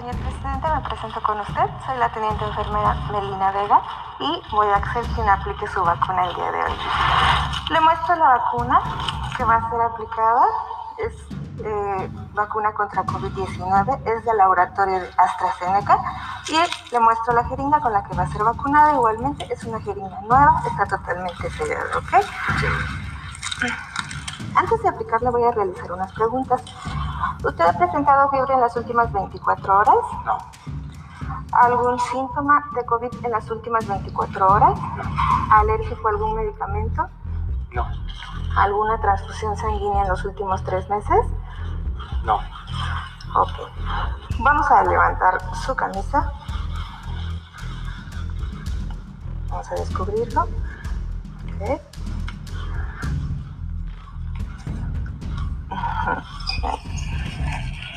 Señor 0.00 0.16
presidente. 0.16 0.68
Me 0.68 0.80
presento 0.88 1.22
con 1.22 1.40
usted. 1.40 1.68
Soy 1.86 1.98
la 1.98 2.08
teniente 2.10 2.44
enfermera 2.44 2.94
Melina 3.12 3.52
Vega 3.52 3.82
y 4.20 4.42
voy 4.50 4.66
a 4.68 4.76
hacer 4.76 5.04
quien 5.14 5.28
aplique 5.28 5.66
su 5.68 5.82
vacuna 5.82 6.26
el 6.26 6.34
día 6.34 6.52
de 6.52 6.62
hoy. 6.64 6.72
Le 7.70 7.80
muestro 7.80 8.16
la 8.16 8.28
vacuna 8.38 8.80
que 9.36 9.44
va 9.44 9.56
a 9.56 9.70
ser 9.70 9.80
aplicada. 9.80 10.46
Es 10.98 11.12
eh, 11.64 12.10
vacuna 12.32 12.72
contra 12.72 13.04
COVID-19. 13.04 14.00
Es 14.06 14.24
del 14.24 14.36
laboratorio 14.38 15.00
de 15.00 15.10
AstraZeneca. 15.18 15.98
Y 16.48 16.92
le 16.92 17.00
muestro 17.00 17.34
la 17.34 17.44
jeringa 17.44 17.80
con 17.80 17.92
la 17.92 18.02
que 18.04 18.16
va 18.16 18.22
a 18.22 18.28
ser 18.28 18.42
vacunada. 18.42 18.94
Igualmente 18.94 19.52
es 19.52 19.62
una 19.64 19.80
jeringa 19.80 20.20
nueva. 20.22 20.62
Está 20.66 20.86
totalmente 20.86 21.50
sellada, 21.50 21.98
¿ok? 21.98 22.14
Antes 24.54 24.82
de 24.82 24.88
aplicarla 24.88 25.30
voy 25.30 25.44
a 25.44 25.50
realizar 25.52 25.92
unas 25.92 26.12
preguntas. 26.12 26.62
¿Usted 27.44 27.64
ha 27.64 27.72
presentado 27.72 28.30
fiebre 28.30 28.54
en 28.54 28.60
las 28.60 28.76
últimas 28.76 29.12
24 29.12 29.78
horas? 29.78 29.96
No. 30.24 30.38
¿Algún 31.52 31.98
síntoma 31.98 32.64
de 32.74 32.84
COVID 32.84 33.24
en 33.24 33.30
las 33.30 33.50
últimas 33.50 33.86
24 33.86 34.46
horas? 34.48 34.78
¿Alérgico 35.50 36.08
a 36.08 36.10
algún 36.10 36.36
medicamento? 36.36 37.08
No. 37.72 37.86
¿Alguna 38.56 39.00
transfusión 39.00 39.56
sanguínea 39.56 40.02
en 40.02 40.08
los 40.08 40.24
últimos 40.24 40.62
tres 40.64 40.88
meses? 40.88 41.26
No. 42.24 42.36
Ok. 43.34 43.52
Vamos 44.40 44.70
a 44.70 44.84
levantar 44.84 45.40
su 45.54 45.74
camisa. 45.74 46.32
Vamos 49.48 49.70
a 49.70 49.74
descubrirlo. 49.74 50.42
Ok. 50.42 51.89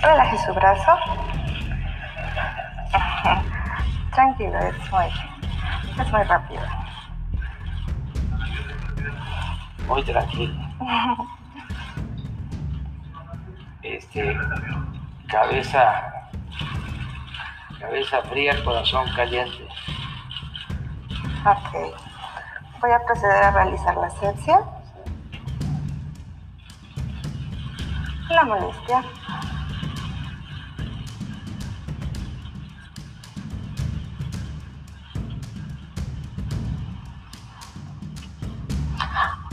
Relaje 0.02 0.38
su 0.46 0.54
brazo. 0.54 0.92
Tranquilo, 4.14 4.60
es 4.60 4.92
muy, 4.92 5.06
es 6.00 6.12
muy 6.12 6.24
rápido. 6.24 6.62
Muy 9.88 10.04
tranquilo. 10.04 10.54
Este, 13.82 14.38
cabeza, 15.28 16.30
cabeza 17.80 18.22
fría, 18.24 18.64
corazón 18.64 19.06
caliente. 19.16 19.68
Ok. 21.46 21.74
Voy 22.80 22.92
a 22.92 23.00
proceder 23.06 23.44
a 23.44 23.52
realizar 23.52 23.96
la 23.96 24.08
asepsia. 24.08 24.60
La 28.30 28.46
molestia. 28.46 29.04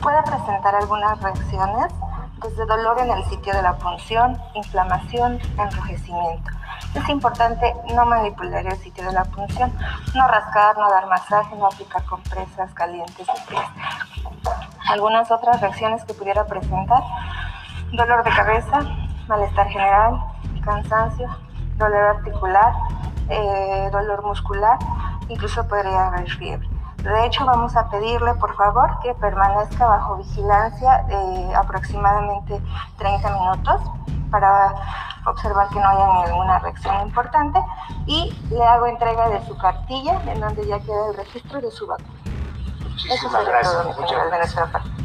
Puede 0.00 0.22
presentar 0.22 0.74
algunas 0.74 1.20
reacciones, 1.20 1.92
desde 2.42 2.64
dolor 2.66 3.00
en 3.00 3.10
el 3.10 3.24
sitio 3.24 3.52
de 3.52 3.62
la 3.62 3.76
punción, 3.76 4.40
inflamación, 4.54 5.38
enrojecimiento. 5.58 6.50
Es 6.94 7.08
importante 7.08 7.74
no 7.94 8.06
manipular 8.06 8.66
el 8.66 8.76
sitio 8.78 9.04
de 9.04 9.12
la 9.12 9.24
punción, 9.24 9.72
no 10.14 10.26
rascar, 10.26 10.76
no 10.78 10.90
dar 10.90 11.06
masaje, 11.06 11.54
no 11.56 11.66
aplicar 11.66 12.04
compresas 12.04 12.72
calientes 12.72 13.26
de 13.26 13.32
pies. 13.48 13.68
Algunas 14.88 15.30
otras 15.30 15.60
reacciones 15.60 16.04
que 16.04 16.14
pudiera 16.14 16.46
presentar, 16.46 17.02
dolor 17.92 18.24
de 18.24 18.30
cabeza, 18.30 18.80
malestar 19.28 19.68
general, 19.68 20.20
cansancio, 20.64 21.28
dolor 21.76 22.16
articular, 22.16 22.72
eh, 23.28 23.88
dolor 23.92 24.22
muscular, 24.24 24.78
incluso 25.28 25.66
podría 25.66 26.08
haber 26.08 26.30
fiebre. 26.30 26.68
De 27.02 27.26
hecho, 27.26 27.46
vamos 27.46 27.76
a 27.76 27.88
pedirle, 27.88 28.34
por 28.34 28.54
favor, 28.56 28.98
que 29.02 29.14
permanezca 29.14 29.86
bajo 29.86 30.16
vigilancia 30.16 31.02
de 31.08 31.54
aproximadamente 31.54 32.60
30 32.98 33.30
minutos 33.30 33.80
para 34.30 34.74
observar 35.26 35.68
que 35.70 35.80
no 35.80 35.88
haya 35.88 36.26
ninguna 36.26 36.58
reacción 36.58 37.00
importante 37.02 37.58
y 38.06 38.32
le 38.50 38.62
hago 38.62 38.86
entrega 38.86 39.28
de 39.30 39.44
su 39.46 39.56
cartilla 39.56 40.20
en 40.26 40.40
donde 40.40 40.66
ya 40.66 40.78
queda 40.80 41.08
el 41.10 41.16
registro 41.16 41.60
de 41.60 41.70
su 41.70 41.86
vacuna. 41.86 42.08
Muchísimas 42.82 43.42
Eso 43.42 43.50
gracias. 43.50 43.72
Todo, 43.72 44.00
Muchas 44.00 44.30
gracias. 44.30 44.99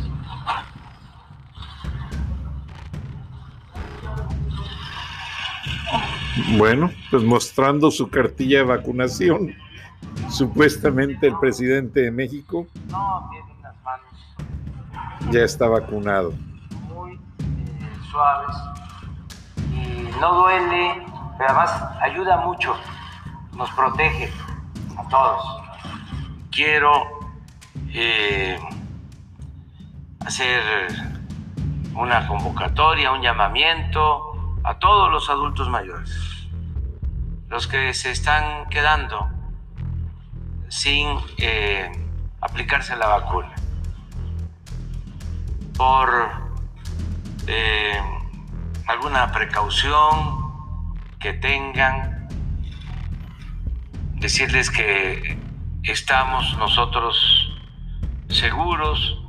Bueno, 6.57 6.91
pues 7.09 7.23
mostrando 7.23 7.89
su 7.91 8.09
cartilla 8.09 8.57
de 8.57 8.63
vacunación 8.65 9.55
supuestamente 10.29 11.27
el 11.27 11.37
presidente 11.39 12.01
de 12.01 12.11
México 12.11 12.67
ya 15.31 15.41
está 15.43 15.67
vacunado. 15.67 16.33
Muy 16.93 17.13
eh, 17.13 17.19
suaves 18.11 18.55
y 19.71 20.19
no 20.19 20.35
duele, 20.35 21.05
pero 21.37 21.49
además 21.49 21.71
ayuda 22.01 22.37
mucho, 22.37 22.75
nos 23.55 23.69
protege 23.71 24.29
a 24.97 25.07
todos. 25.07 25.63
Quiero 26.51 26.91
eh, 27.93 28.59
hacer 30.25 30.61
una 31.95 32.27
convocatoria, 32.27 33.13
un 33.13 33.21
llamamiento 33.21 34.34
a 34.65 34.79
todos 34.79 35.11
los 35.11 35.29
adultos 35.29 35.69
mayores, 35.69 36.49
los 37.49 37.67
que 37.67 37.93
se 37.93 38.09
están 38.09 38.67
quedando 38.69 39.29
sin 40.69 41.07
eh, 41.37 41.91
aplicarse 42.41 42.95
la 42.95 43.07
vacuna 43.07 43.53
por 45.77 46.31
eh, 47.45 48.01
alguna 48.87 49.31
precaución 49.31 50.95
que 51.19 51.33
tengan, 51.33 52.27
decirles 54.15 54.71
que 54.71 55.37
estamos 55.83 56.57
nosotros 56.57 57.51
seguros 58.29 59.21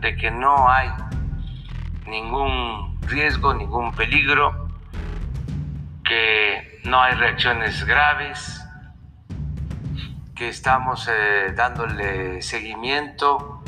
de 0.00 0.16
que 0.16 0.32
no 0.32 0.68
hay 0.68 0.88
ningún 2.06 2.98
riesgo, 3.02 3.54
ningún 3.54 3.92
peligro, 3.92 4.63
no 6.84 7.02
hay 7.02 7.14
reacciones 7.14 7.84
graves 7.84 8.60
que 10.34 10.48
estamos 10.48 11.08
eh, 11.08 11.52
dándole 11.54 12.42
seguimiento 12.42 13.62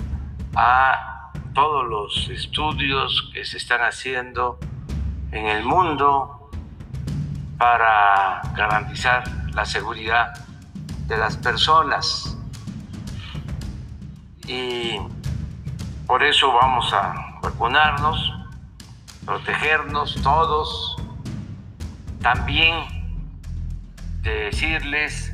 a 0.55 1.31
todos 1.55 1.87
los 1.87 2.29
estudios 2.29 3.31
que 3.33 3.45
se 3.45 3.57
están 3.57 3.81
haciendo 3.83 4.59
en 5.33 5.47
el 5.47 5.65
mundo 5.65 6.51
para 7.59 8.43
garantizar 8.55 9.25
la 9.55 9.65
seguridad 9.65 10.35
de 11.07 11.17
las 11.17 11.37
personas. 11.37 12.37
Y 14.47 14.99
por 16.07 16.23
eso 16.23 16.53
vamos 16.53 16.93
a 16.93 17.39
vacunarnos, 17.43 18.33
protegernos 19.25 20.15
todos. 20.23 20.96
También 22.21 22.75
decirles 24.23 25.33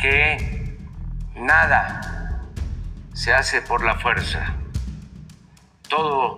que 0.00 0.76
nada 1.36 2.40
se 3.12 3.32
hace 3.32 3.62
por 3.62 3.84
la 3.84 3.94
fuerza, 3.96 4.54
todo 5.88 6.36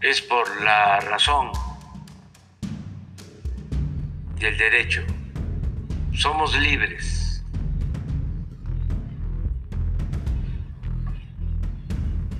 es 0.00 0.20
por 0.20 0.62
la 0.62 1.00
razón 1.00 1.50
y 4.38 4.44
el 4.44 4.58
derecho. 4.58 5.02
Somos 6.12 6.58
libres. 6.58 7.42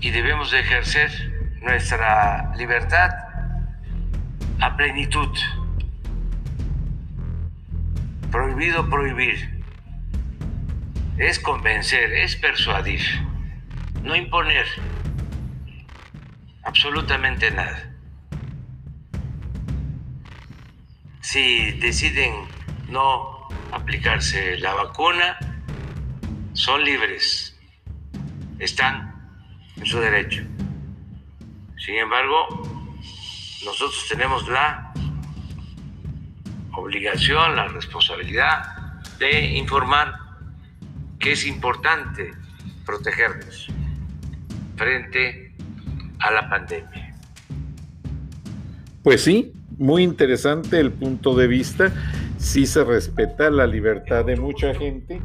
Y 0.00 0.10
debemos 0.10 0.50
de 0.50 0.60
ejercer 0.60 1.56
nuestra 1.62 2.54
libertad 2.56 3.10
a 4.60 4.76
plenitud. 4.76 5.30
Prohibido 8.36 8.86
prohibir 8.90 9.64
es 11.16 11.40
convencer, 11.40 12.12
es 12.12 12.36
persuadir, 12.36 13.00
no 14.02 14.14
imponer 14.14 14.66
absolutamente 16.62 17.50
nada. 17.50 17.96
Si 21.22 21.72
deciden 21.80 22.46
no 22.90 23.48
aplicarse 23.72 24.58
la 24.58 24.74
vacuna, 24.74 25.38
son 26.52 26.84
libres, 26.84 27.58
están 28.58 29.14
en 29.76 29.86
su 29.86 29.98
derecho. 29.98 30.42
Sin 31.78 31.94
embargo, 31.94 32.48
nosotros 33.64 34.06
tenemos 34.10 34.46
la 34.46 34.85
obligación, 36.86 37.56
la 37.56 37.68
responsabilidad 37.68 39.02
de 39.18 39.56
informar 39.56 40.14
que 41.18 41.32
es 41.32 41.46
importante 41.46 42.32
protegernos 42.84 43.68
frente 44.76 45.52
a 46.20 46.30
la 46.30 46.48
pandemia. 46.48 47.14
Pues 49.02 49.22
sí, 49.22 49.52
muy 49.78 50.02
interesante 50.02 50.78
el 50.78 50.92
punto 50.92 51.34
de 51.34 51.46
vista. 51.46 51.92
Sí 52.38 52.66
se 52.66 52.84
respeta 52.84 53.50
la 53.50 53.66
libertad 53.66 54.24
de 54.24 54.36
mucha 54.36 54.74
gente 54.74 55.20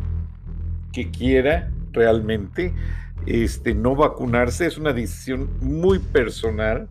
que 0.92 1.12
quiera 1.12 1.70
realmente 1.92 2.74
este, 3.26 3.76
no 3.76 3.96
vacunarse. 3.96 4.66
Es 4.66 4.78
una 4.78 4.94
decisión 4.94 5.50
muy 5.62 6.00
personal 6.00 6.88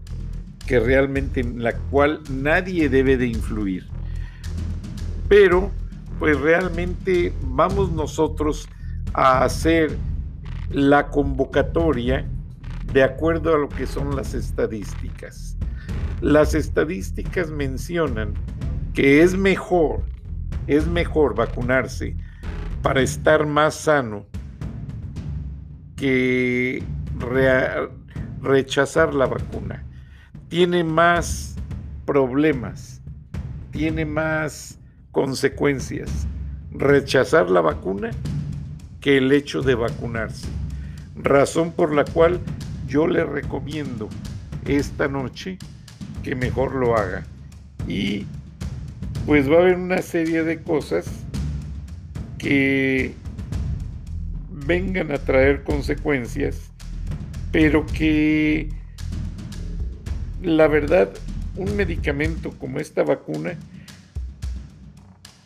que 0.67 0.79
realmente 0.79 1.41
en 1.41 1.63
la 1.63 1.73
cual 1.73 2.21
nadie 2.31 2.89
debe 2.89 3.17
de 3.17 3.27
influir. 3.27 3.87
Pero, 5.31 5.71
pues 6.19 6.39
realmente 6.41 7.33
vamos 7.41 7.93
nosotros 7.93 8.69
a 9.15 9.45
hacer 9.45 9.97
la 10.71 11.09
convocatoria 11.09 12.29
de 12.93 13.05
acuerdo 13.05 13.55
a 13.55 13.59
lo 13.59 13.69
que 13.69 13.87
son 13.87 14.17
las 14.17 14.35
estadísticas. 14.35 15.57
Las 16.21 16.55
estadísticas 16.55 17.49
mencionan 17.51 18.35
que 18.93 19.23
es 19.23 19.37
mejor, 19.37 20.03
es 20.67 20.89
mejor 20.89 21.37
vacunarse 21.37 22.17
para 22.83 23.01
estar 23.01 23.47
más 23.47 23.77
sano 23.77 24.27
que 25.95 26.83
rechazar 28.43 29.15
la 29.15 29.27
vacuna. 29.27 29.87
Tiene 30.49 30.83
más 30.83 31.55
problemas 32.05 33.01
tiene 33.71 34.05
más 34.05 34.80
consecuencias 35.13 36.11
rechazar 36.73 37.51
la 37.51 37.61
vacuna 37.61 38.11
que 39.01 39.19
el 39.19 39.33
hecho 39.33 39.63
de 39.63 39.75
vacunarse. 39.75 40.47
Razón 41.17 41.73
por 41.73 41.95
la 41.95 42.05
cual 42.05 42.41
yo 42.87 43.07
le 43.07 43.25
recomiendo 43.25 44.09
esta 44.67 45.09
noche 45.09 45.59
que 46.23 46.35
mejor 46.35 46.75
lo 46.75 46.97
haga. 46.97 47.25
Y 47.89 48.27
pues 49.27 49.51
va 49.51 49.57
a 49.57 49.61
haber 49.61 49.77
una 49.77 50.03
serie 50.03 50.43
de 50.45 50.63
cosas 50.63 51.07
que 52.39 53.15
vengan 54.51 55.13
a 55.13 55.19
traer 55.19 55.65
consecuencias, 55.65 56.71
pero 57.53 57.87
que 57.87 58.69
la 60.43 60.69
verdad 60.69 61.11
un 61.57 61.77
medicamento 61.77 62.51
como 62.53 62.79
esta 62.79 63.03
vacuna 63.03 63.57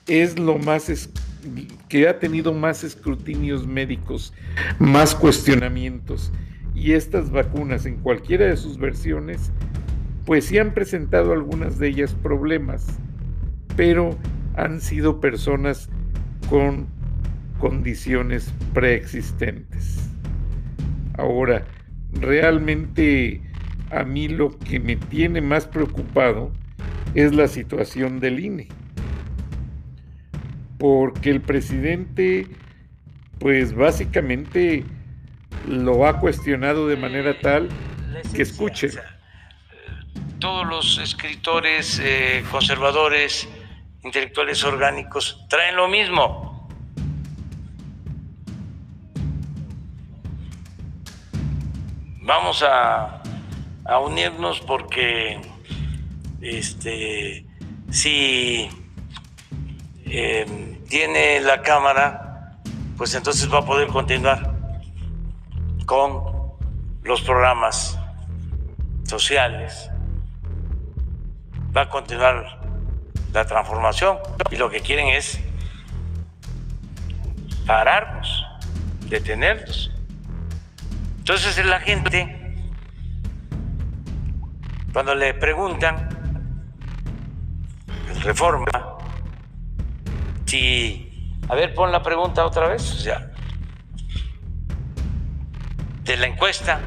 es 0.06 0.38
lo 0.38 0.58
más 0.58 1.10
que 1.88 2.08
ha 2.08 2.18
tenido 2.18 2.52
más 2.52 2.84
escrutinios 2.84 3.66
médicos, 3.66 4.32
más 4.78 5.14
cuestionamientos. 5.14 6.32
Y 6.74 6.92
estas 6.92 7.30
vacunas 7.30 7.86
en 7.86 7.96
cualquiera 7.96 8.46
de 8.46 8.56
sus 8.56 8.78
versiones, 8.78 9.52
pues 10.24 10.46
sí 10.46 10.58
han 10.58 10.74
presentado 10.74 11.32
algunas 11.32 11.78
de 11.78 11.88
ellas 11.88 12.14
problemas, 12.14 12.86
pero 13.76 14.16
han 14.56 14.80
sido 14.80 15.20
personas 15.20 15.88
con 16.50 16.86
condiciones 17.58 18.52
preexistentes. 18.72 20.08
Ahora, 21.16 21.64
realmente 22.12 23.40
a 23.90 24.02
mí 24.02 24.28
lo 24.28 24.58
que 24.58 24.80
me 24.80 24.96
tiene 24.96 25.40
más 25.40 25.66
preocupado 25.66 26.52
es 27.14 27.32
la 27.32 27.46
situación 27.46 28.18
del 28.18 28.40
INE 28.40 28.68
porque 30.78 31.30
el 31.30 31.40
presidente, 31.40 32.48
pues 33.38 33.74
básicamente 33.74 34.84
lo 35.68 36.06
ha 36.06 36.18
cuestionado 36.18 36.88
de 36.88 36.96
manera 36.96 37.38
tal 37.40 37.68
que 38.34 38.42
escuche. 38.42 38.90
todos 40.38 40.66
los 40.66 40.98
escritores 40.98 41.98
eh, 42.02 42.44
conservadores, 42.50 43.48
intelectuales 44.02 44.62
orgánicos, 44.64 45.44
traen 45.48 45.76
lo 45.76 45.88
mismo. 45.88 46.68
Vamos 52.20 52.62
a, 52.62 53.22
a 53.84 53.98
unirnos 54.00 54.60
porque 54.60 55.40
este 56.40 57.46
si 57.90 58.68
eh, 60.06 60.80
tiene 60.88 61.40
la 61.40 61.62
Cámara, 61.62 62.58
pues 62.96 63.14
entonces 63.14 63.52
va 63.52 63.58
a 63.58 63.64
poder 63.64 63.88
continuar 63.88 64.54
con 65.86 66.22
los 67.02 67.20
programas 67.22 67.98
sociales, 69.04 69.90
va 71.76 71.82
a 71.82 71.88
continuar 71.88 72.60
la 73.32 73.44
transformación 73.44 74.18
y 74.50 74.56
lo 74.56 74.70
que 74.70 74.80
quieren 74.80 75.08
es 75.08 75.40
pararnos, 77.66 78.46
detenernos. 79.08 79.90
Entonces 81.18 81.64
la 81.64 81.80
gente, 81.80 82.56
cuando 84.92 85.14
le 85.14 85.34
preguntan, 85.34 86.08
reforma, 88.22 88.93
a 91.48 91.54
ver, 91.54 91.74
pon 91.74 91.92
la 91.92 92.02
pregunta 92.02 92.44
otra 92.44 92.68
vez, 92.68 92.82
o 92.92 92.96
sea, 92.96 93.30
de 96.02 96.16
la 96.16 96.26
encuesta. 96.26 96.80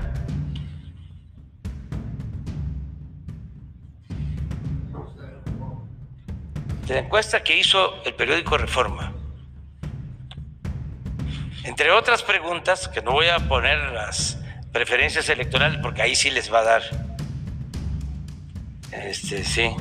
De 6.85 6.93
la 6.93 6.99
encuesta 7.01 7.43
que 7.43 7.57
hizo 7.57 8.01
el 8.03 8.13
periódico 8.13 8.57
Reforma. 8.57 9.13
Entre 11.63 11.91
otras 11.91 12.23
preguntas, 12.23 12.87
que 12.87 13.01
no 13.01 13.11
voy 13.11 13.27
a 13.27 13.39
poner 13.39 13.91
las 13.91 14.39
preferencias 14.71 15.27
electorales 15.29 15.79
porque 15.81 16.01
ahí 16.01 16.15
sí 16.15 16.29
les 16.29 16.51
va 16.51 16.59
a 16.59 16.63
dar. 16.63 16.81
Este, 18.91 19.43
sí. 19.43 19.75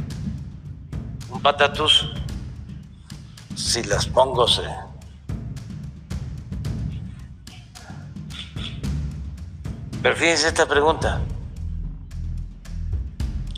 Un 1.31 1.40
patatús 1.42 2.11
si 3.57 3.83
las 3.83 4.07
pongo 4.07 4.47
se... 4.47 4.62
Pero 10.03 10.14
esta 10.14 10.66
pregunta. 10.66 11.21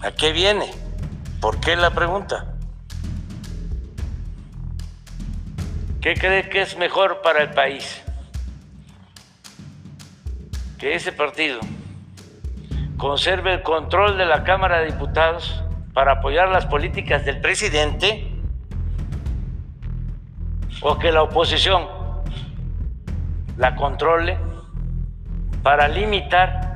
¿A 0.02 0.12
qué 0.12 0.32
viene? 0.32 0.70
¿Por 1.40 1.60
qué 1.60 1.76
la 1.76 1.90
pregunta? 1.90 2.54
¿Qué 6.00 6.14
cree 6.14 6.48
que 6.48 6.62
es 6.62 6.78
mejor 6.78 7.20
para 7.20 7.42
el 7.42 7.50
país? 7.50 8.00
Que 10.78 10.94
ese 10.94 11.12
partido 11.12 11.60
conserve 12.96 13.52
el 13.52 13.62
control 13.62 14.16
de 14.16 14.24
la 14.24 14.44
Cámara 14.44 14.78
de 14.78 14.86
Diputados 14.86 15.62
para 15.92 16.12
apoyar 16.12 16.48
las 16.48 16.66
políticas 16.66 17.24
del 17.26 17.40
presidente 17.40 18.27
o 20.80 20.98
que 20.98 21.12
la 21.12 21.22
oposición 21.22 21.86
la 23.56 23.74
controle 23.74 24.38
para 25.62 25.88
limitar 25.88 26.68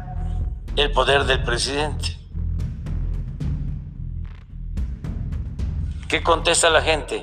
el 0.77 0.91
poder 0.91 1.25
del 1.25 1.43
presidente. 1.43 2.17
¿Qué 6.09 6.23
contesta 6.23 6.69
la 6.69 6.83
gente? 6.83 7.23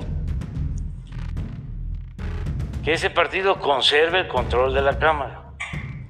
Que 2.82 2.94
ese 2.94 3.10
partido 3.10 3.60
conserve 3.60 4.20
el 4.20 4.28
control 4.28 4.72
de 4.72 4.82
la 4.82 4.98
Cámara, 4.98 5.52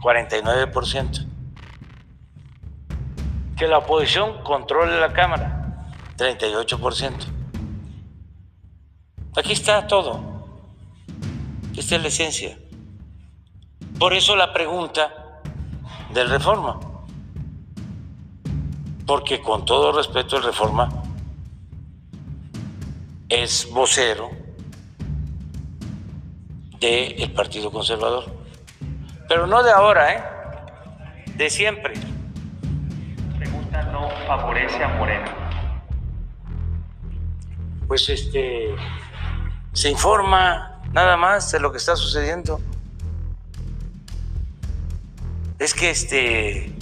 49%. 0.01 1.27
Que 3.57 3.67
la 3.67 3.79
oposición 3.79 4.43
controle 4.45 4.99
la 4.99 5.13
Cámara, 5.13 5.91
38%. 6.17 7.13
Aquí 9.37 9.53
está 9.53 9.87
todo. 9.87 10.40
Esta 11.77 11.97
es 11.97 12.03
la 12.03 12.09
esencia. 12.09 12.59
Por 13.99 14.15
eso 14.15 14.35
la 14.37 14.53
pregunta 14.53 15.41
del 16.13 16.29
reforma. 16.29 16.79
Porque 19.07 19.41
con 19.41 19.65
todo 19.65 19.93
respeto 19.93 20.37
el 20.37 20.43
reforma 20.43 20.89
es 23.29 23.69
vocero 23.71 24.31
del 26.81 27.31
Partido 27.33 27.71
Conservador. 27.71 28.25
Pero 29.29 29.47
no 29.47 29.63
de 29.63 29.71
ahora, 29.71 30.15
¿eh? 30.15 30.25
De 31.37 31.49
siempre. 31.51 31.95
pregunta 33.39 33.83
no 33.85 34.09
favorece 34.27 34.83
a 34.83 34.89
Morena. 34.89 35.35
Pues 37.87 38.09
este 38.09 38.75
se 39.73 39.91
informa 39.91 40.70
nada 40.93 41.17
más 41.17 41.51
de 41.53 41.61
lo 41.61 41.71
que 41.73 41.79
está 41.79 41.97
sucediendo. 41.97 42.61
Es 45.59 45.75
que 45.75 45.91
este, 45.91 46.75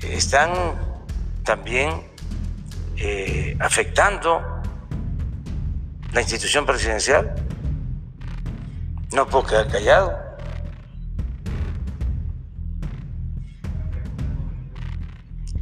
están 0.00 0.52
también 1.44 2.02
eh, 2.96 3.56
afectando 3.60 4.42
la 6.12 6.20
institución 6.20 6.66
presidencial. 6.66 7.34
No 9.12 9.26
puedo 9.26 9.46
quedar 9.46 9.68
callado. 9.68 10.30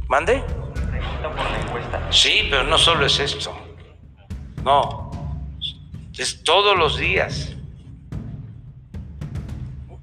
¿Mande? 0.07 0.43
Sí, 2.09 2.47
pero 2.49 2.63
no 2.63 2.77
solo 2.77 3.05
es 3.05 3.19
esto. 3.19 3.55
No, 4.63 5.08
es 6.19 6.43
todos 6.43 6.77
los 6.77 6.97
días. 6.97 7.55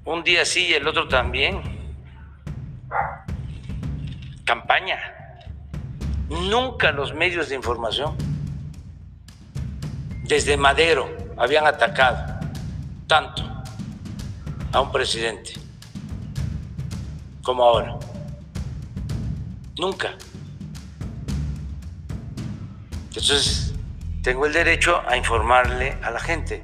Un 0.03 0.23
día 0.23 0.45
sí 0.45 0.67
y 0.67 0.73
el 0.73 0.87
otro 0.87 1.07
también. 1.07 1.61
Campaña. 4.43 4.99
Nunca 6.29 6.91
los 6.91 7.13
medios 7.13 7.49
de 7.49 7.55
información, 7.55 8.17
desde 10.23 10.57
Madero, 10.57 11.15
habían 11.37 11.67
atacado 11.67 12.39
tanto 13.05 13.43
a 14.73 14.81
un 14.81 14.91
presidente 14.91 15.53
como 17.43 17.63
ahora. 17.63 17.97
Nunca. 19.77 20.15
Entonces, 23.09 23.66
tengo 24.21 24.45
el 24.45 24.53
derecho 24.53 25.01
a 25.07 25.17
informarle 25.17 25.97
a 26.01 26.11
la 26.11 26.19
gente 26.19 26.63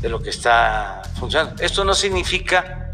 de 0.00 0.08
lo 0.08 0.20
que 0.20 0.30
está 0.30 1.02
funcionando. 1.18 1.62
Esto 1.62 1.84
no 1.84 1.94
significa 1.94 2.90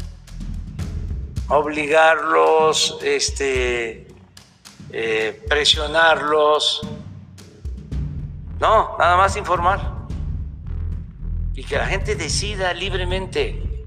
obligarlos, 1.47 2.97
este, 3.03 4.07
eh, 4.91 5.45
presionarlos. 5.47 6.81
No, 8.59 8.95
nada 8.97 9.17
más 9.17 9.35
informar. 9.37 9.93
Y 11.53 11.63
que 11.63 11.77
la 11.77 11.85
gente 11.85 12.15
decida 12.15 12.73
libremente. 12.73 13.85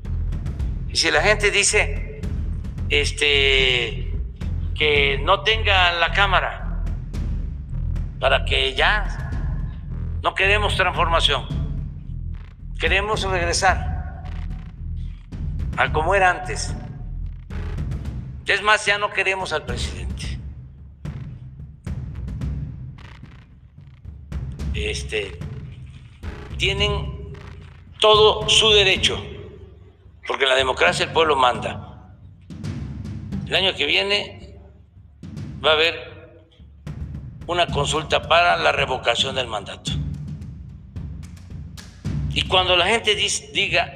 Y 0.88 0.96
si 0.96 1.10
la 1.10 1.20
gente 1.20 1.50
dice 1.50 2.20
este, 2.88 4.12
que 4.74 5.20
no 5.22 5.42
tenga 5.42 5.92
la 5.92 6.12
cámara, 6.12 6.82
para 8.20 8.44
que 8.44 8.74
ya 8.74 9.27
no 10.22 10.34
queremos 10.34 10.76
transformación, 10.76 11.46
queremos 12.78 13.22
regresar 13.22 14.24
a 15.76 15.92
como 15.92 16.14
era 16.14 16.30
antes. 16.30 16.74
Es 18.46 18.62
más, 18.62 18.84
ya 18.86 18.98
no 18.98 19.10
queremos 19.10 19.52
al 19.52 19.64
presidente. 19.64 20.38
Este, 24.74 25.38
tienen 26.56 27.34
todo 28.00 28.48
su 28.48 28.70
derecho, 28.70 29.22
porque 30.26 30.44
en 30.44 30.50
la 30.50 30.56
democracia 30.56 31.04
el 31.04 31.12
pueblo 31.12 31.36
manda. 31.36 32.10
El 33.46 33.54
año 33.54 33.74
que 33.74 33.86
viene 33.86 34.58
va 35.64 35.70
a 35.70 35.74
haber 35.74 36.48
una 37.46 37.66
consulta 37.66 38.22
para 38.22 38.56
la 38.56 38.72
revocación 38.72 39.34
del 39.34 39.46
mandato. 39.46 39.92
Y 42.38 42.42
cuando 42.42 42.76
la 42.76 42.86
gente 42.86 43.16
diga 43.16 43.92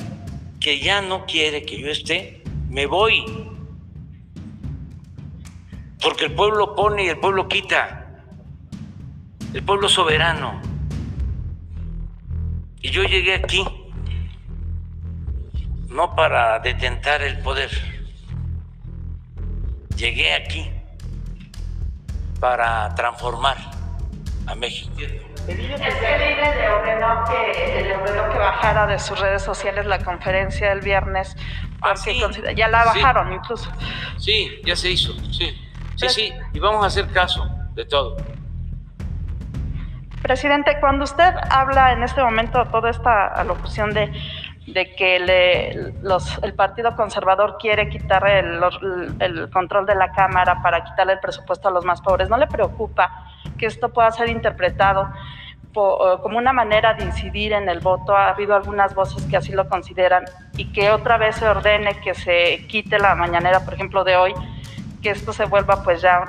que 0.59 0.81
ya 0.81 1.01
no 1.01 1.27
quiere 1.27 1.63
que 1.63 1.79
yo 1.79 1.87
esté, 1.87 2.43
me 2.69 2.87
voy. 2.87 3.25
Porque 6.03 6.25
el 6.25 6.33
pueblo 6.35 6.75
pone 6.75 7.05
y 7.05 7.09
el 7.09 7.21
pueblo 7.21 7.47
quita. 7.47 8.21
El 9.55 9.63
pueblo 9.63 9.89
soberano. 9.89 10.61
Y 12.81 12.91
yo 12.91 13.05
llegué 13.05 13.35
aquí 13.35 13.65
no 15.89 16.17
para 16.17 16.59
detentar 16.59 17.23
el 17.23 17.39
poder. 17.39 17.71
Llegué 19.97 20.35
aquí 20.35 20.69
para 22.41 22.93
transformar 22.97 23.57
a 24.49 24.57
México. 24.57 24.91
Es 25.49 25.57
que 25.57 26.19
líder 26.19 26.57
le 26.57 26.69
ordenó 26.69 27.25
que, 27.25 27.83
le 27.83 27.97
ordenó 27.97 28.31
que 28.31 28.39
bajara 28.39 28.87
de 28.87 28.99
sus 28.99 29.19
redes 29.19 29.43
sociales 29.43 29.87
la 29.87 29.99
conferencia 29.99 30.69
del 30.69 30.81
viernes, 30.81 31.37
porque 31.81 32.15
sí? 32.15 32.23
ya 32.55 32.69
la 32.69 32.85
bajaron 32.85 33.33
incluso. 33.33 33.71
Sí, 34.19 34.61
ya 34.65 34.77
se 34.77 34.91
hizo, 34.91 35.13
sí. 35.33 35.59
Sí, 35.97 36.09
sí, 36.09 36.33
y 36.53 36.59
vamos 36.59 36.85
a 36.85 36.87
hacer 36.87 37.09
caso 37.09 37.49
de 37.75 37.85
todo. 37.85 38.17
Presidente, 40.23 40.79
cuando 40.79 41.03
usted 41.05 41.35
habla 41.51 41.93
en 41.93 42.05
este 42.05 42.23
momento 42.23 42.65
toda 42.67 42.91
esta 42.91 43.27
alocución 43.27 43.93
de, 43.93 44.13
de 44.67 44.95
que 44.95 45.19
le, 45.19 45.93
los, 46.03 46.39
el 46.43 46.55
Partido 46.55 46.95
Conservador 46.95 47.57
quiere 47.59 47.89
quitar 47.89 48.27
el, 48.29 48.61
el, 49.19 49.51
control 49.51 49.87
de 49.87 49.95
la 49.95 50.13
Cámara 50.13 50.63
para 50.63 50.85
quitarle 50.85 51.15
el 51.15 51.21
presupuesto 51.21 51.69
a 51.69 51.71
los 51.73 51.85
más 51.85 52.01
pobres, 52.01 52.29
¿no 52.29 52.37
le 52.37 52.47
preocupa 52.47 53.27
que 53.59 53.67
esto 53.67 53.89
pueda 53.93 54.11
ser 54.13 54.29
interpretado 54.29 55.11
como 55.73 56.37
una 56.37 56.53
manera 56.53 56.95
de 56.95 57.05
incidir 57.05 57.53
en 57.53 57.69
el 57.69 57.81
voto? 57.81 58.15
Ha 58.15 58.29
habido 58.29 58.55
algunas 58.55 58.95
voces 58.95 59.25
que 59.25 59.37
así 59.37 59.53
lo 59.53 59.69
consideran 59.69 60.25
y 60.57 60.71
que 60.71 60.91
otra 60.91 61.17
vez 61.17 61.37
se 61.37 61.49
ordene 61.49 61.99
que 62.01 62.15
se 62.15 62.67
quite 62.69 62.99
la 62.99 63.15
mañanera, 63.15 63.65
por 63.65 63.75
ejemplo, 63.75 64.05
de 64.05 64.17
hoy, 64.17 64.35
que 65.03 65.11
esto 65.11 65.33
se 65.33 65.47
vuelva 65.47 65.83
pues 65.83 66.03
ya 66.03 66.25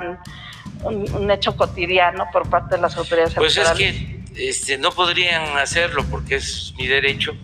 un, 0.82 1.14
un, 1.14 1.30
hecho 1.30 1.56
cotidiano 1.56 2.26
por 2.32 2.48
parte 2.48 2.76
de 2.76 2.80
las 2.80 2.96
autoridades 2.96 3.34
Pues 3.34 3.56
es 3.56 3.70
que 3.72 4.24
este, 4.34 4.78
no 4.78 4.90
podrían 4.90 5.56
hacerlo 5.58 6.04
porque 6.10 6.36
es 6.36 6.74
mi 6.76 6.86
derecho 6.86 7.36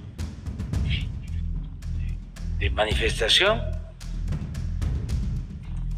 de 2.61 2.69
manifestación, 2.71 3.61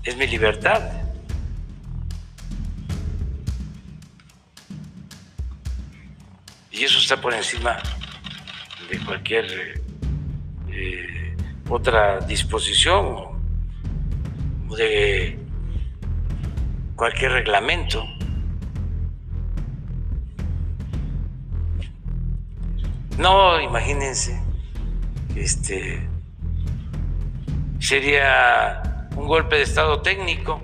es 0.05 0.17
mi 0.17 0.27
libertad. 0.29 0.81
Y 6.71 6.85
eso 6.85 6.99
está 6.99 7.21
por 7.21 7.35
encima 7.35 7.79
de 8.89 8.99
cualquier 9.01 9.83
eh, 10.71 11.37
otra 11.69 12.21
disposición 12.21 13.05
o 14.69 14.77
de 14.77 15.39
cualquier 16.95 17.33
reglamento. 17.33 18.07
No, 23.19 23.61
imagínense, 23.61 24.41
este, 25.37 26.12
sería 27.83 29.09
un 29.17 29.27
golpe 29.27 29.57
de 29.57 29.63
Estado 29.63 30.01
técnico. 30.03 30.63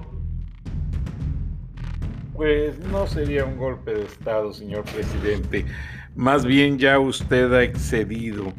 Pues 2.33 2.79
no 2.79 3.09
sería 3.09 3.45
un 3.45 3.57
golpe 3.57 3.93
de 3.93 4.05
Estado, 4.05 4.53
señor 4.53 4.85
presidente. 4.85 5.67
Más 6.15 6.47
bien 6.47 6.79
ya 6.79 6.99
usted 7.01 7.53
ha 7.53 7.65
excedido 7.65 8.53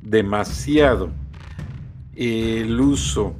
demasiado 0.00 1.12
el 2.16 2.80
uso 2.80 3.36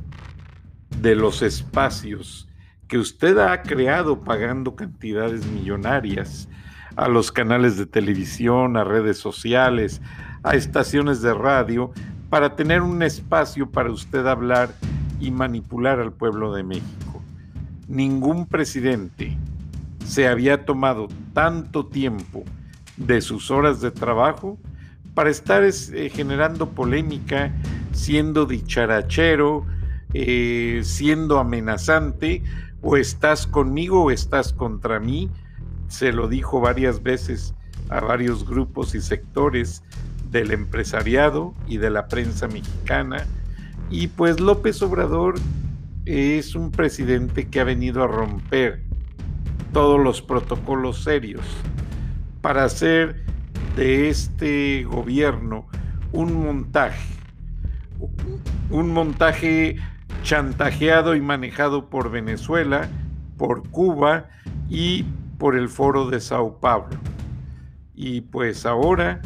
de 1.00 1.16
los 1.16 1.42
espacios 1.42 2.48
que 2.86 2.98
usted 2.98 3.38
ha 3.38 3.62
creado 3.62 4.20
pagando 4.20 4.76
cantidades 4.76 5.44
millonarias 5.44 6.48
a 6.94 7.08
los 7.08 7.32
canales 7.32 7.76
de 7.78 7.86
televisión, 7.86 8.76
a 8.76 8.84
redes 8.84 9.18
sociales, 9.18 10.00
a 10.44 10.54
estaciones 10.54 11.20
de 11.20 11.34
radio, 11.34 11.92
para 12.33 12.57
tener 12.57 12.80
un 12.80 13.03
espacio 13.03 13.70
para 13.70 13.91
usted 13.91 14.26
hablar 14.26 14.74
y 15.20 15.30
manipular 15.30 16.01
al 16.01 16.14
pueblo 16.14 16.55
de 16.55 16.62
México. 16.62 17.22
Ningún 17.89 18.47
presidente 18.47 19.37
se 20.07 20.26
había 20.26 20.64
tomado 20.64 21.09
tanto 21.35 21.85
tiempo 21.85 22.43
de 22.97 23.20
sus 23.20 23.51
horas 23.51 23.83
de 23.83 23.91
trabajo 23.91 24.57
para 25.12 25.28
estar 25.28 25.62
eh, 25.62 26.09
generando 26.09 26.70
polémica, 26.70 27.53
siendo 27.93 28.47
dicharachero, 28.47 29.66
eh, 30.14 30.80
siendo 30.85 31.39
amenazante, 31.39 32.43
o 32.80 32.97
estás 32.97 33.47
conmigo 33.47 34.05
o 34.05 34.11
estás 34.11 34.55
contra 34.55 35.01
mí. 35.01 35.28
Se 35.89 36.12
lo 36.12 36.28
dijo 36.28 36.62
varias 36.62 37.03
veces 37.03 37.53
a 37.91 38.01
varios 38.01 38.49
grupos 38.49 38.95
y 38.95 39.03
sectores 39.03 39.83
del 40.33 40.51
empresariado 40.51 41.55
y 41.68 41.76
de 41.76 41.91
la 41.91 42.09
prensa 42.09 42.49
mexicana. 42.49 43.26
Y 43.91 44.09
pues 44.09 44.41
López 44.41 44.80
Obrador 44.83 45.35
es 46.07 46.55
un 46.55 46.72
presidente 46.72 47.49
que 47.49 47.61
ha 47.61 47.64
venido 47.64 48.03
a 48.03 48.09
romper 48.09 48.83
todos 49.72 50.01
los 50.01 50.22
protocolos 50.22 51.05
serios 51.05 51.45
para 52.41 52.64
hacer 52.64 53.24
de 53.76 54.09
este 54.09 54.85
gobierno 54.85 55.66
un 56.12 56.45
montaje, 56.45 57.14
un 58.70 58.93
montaje 58.93 59.76
chantajeado 60.22 61.14
y 61.14 61.20
manejado 61.20 61.89
por 61.89 62.11
Venezuela, 62.11 62.89
por 63.37 63.68
Cuba 63.68 64.28
y 64.68 65.05
por 65.39 65.57
el 65.57 65.68
foro 65.68 66.09
de 66.09 66.20
Sao 66.20 66.59
Paulo. 66.59 66.97
Y 67.95 68.22
pues 68.22 68.66
ahora 68.66 69.20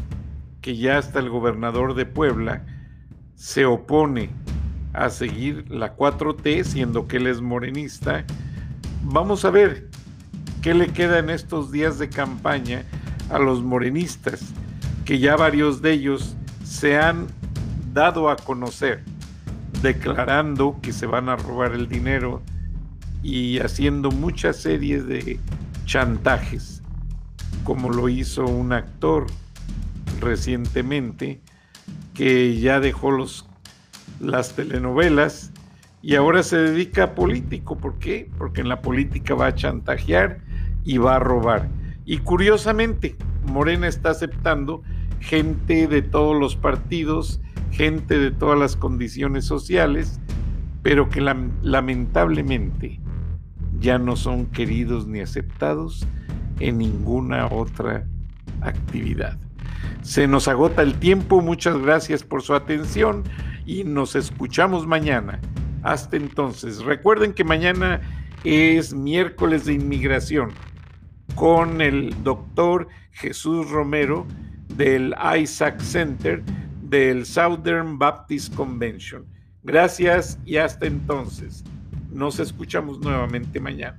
que 0.67 0.77
ya 0.77 0.99
hasta 0.99 1.21
el 1.21 1.31
gobernador 1.31 1.95
de 1.95 2.07
Puebla 2.07 2.67
se 3.37 3.67
opone 3.67 4.31
a 4.95 5.11
seguir 5.11 5.65
la 5.71 5.97
4T, 5.97 6.65
siendo 6.65 7.07
que 7.07 7.19
él 7.19 7.29
es 7.29 7.41
morenista, 7.41 8.25
vamos 9.05 9.45
a 9.45 9.51
ver 9.51 9.89
qué 10.63 10.75
le 10.75 10.89
queda 10.89 11.21
en 11.21 11.31
estos 11.31 11.71
días 11.71 12.01
de 12.01 12.09
campaña 12.09 12.83
a 13.31 13.39
los 13.39 13.63
morenistas, 13.63 14.41
que 15.05 15.21
ya 15.21 15.37
varios 15.37 15.83
de 15.83 15.93
ellos 15.93 16.35
se 16.65 16.99
han 16.99 17.29
dado 17.93 18.29
a 18.29 18.35
conocer 18.35 19.05
declarando 19.83 20.81
que 20.83 20.93
se 20.93 21.07
van 21.07 21.29
a 21.29 21.37
robar 21.37 21.75
el 21.75 21.89
dinero 21.89 22.43
y 23.23 23.61
haciendo 23.61 24.11
muchas 24.11 24.57
series 24.57 25.07
de 25.07 25.39
chantajes, 25.85 26.83
como 27.63 27.89
lo 27.89 28.09
hizo 28.09 28.45
un 28.47 28.73
actor 28.73 29.29
recientemente 30.21 31.41
que 32.15 32.59
ya 32.59 32.81
dejó 32.81 33.11
los, 33.11 33.49
las 34.21 34.55
telenovelas 34.55 35.53
y 36.03 36.15
ahora 36.15 36.43
se 36.43 36.57
dedica 36.57 37.05
a 37.05 37.15
político. 37.15 37.77
¿Por 37.77 37.99
qué? 37.99 38.31
Porque 38.39 38.61
en 38.61 38.69
la 38.69 38.81
política 38.81 39.35
va 39.35 39.47
a 39.47 39.55
chantajear 39.55 40.39
y 40.85 40.99
va 40.99 41.17
a 41.17 41.19
robar. 41.19 41.69
Y 42.05 42.19
curiosamente, 42.19 43.17
Morena 43.45 43.89
está 43.89 44.11
aceptando 44.11 44.83
gente 45.21 45.89
de 45.89 46.03
todos 46.03 46.39
los 46.39 46.55
partidos, 46.57 47.41
gente 47.73 48.19
de 48.19 48.31
todas 48.31 48.59
las 48.59 48.77
condiciones 48.77 49.45
sociales, 49.45 50.21
pero 50.83 51.09
que 51.09 51.21
lamentablemente 51.21 53.01
ya 53.81 53.99
no 53.99 54.15
son 54.15 54.47
queridos 54.47 55.07
ni 55.07 55.21
aceptados 55.21 56.07
en 56.61 56.79
ninguna 56.79 57.47
otra 57.47 58.07
actividad. 58.61 59.39
Se 60.03 60.27
nos 60.27 60.49
agota 60.49 60.83
el 60.83 60.95
tiempo, 60.99 61.41
muchas 61.41 61.79
gracias 61.79 62.23
por 62.23 62.43
su 62.43 62.55
atención 62.55 63.25
y 63.65 63.85
nos 63.85 64.15
escuchamos 64.15 64.87
mañana. 64.87 65.41
Hasta 65.83 66.17
entonces, 66.17 66.83
recuerden 66.83 67.33
que 67.33 67.45
mañana 67.45 68.01
es 68.45 68.95
miércoles 68.95 69.65
de 69.65 69.75
inmigración 69.75 70.51
con 71.35 71.81
el 71.81 72.15
doctor 72.23 72.89
Jesús 73.13 73.71
Romero 73.71 74.27
del 74.77 75.15
Isaac 75.39 75.81
Center 75.81 76.43
del 76.83 77.27
Southern 77.27 77.99
Baptist 77.99 78.55
Convention. 78.55 79.27
Gracias 79.63 80.39
y 80.45 80.57
hasta 80.57 80.87
entonces. 80.87 81.65
Nos 82.11 82.39
escuchamos 82.39 83.01
nuevamente 83.01 83.59
mañana. 83.61 83.99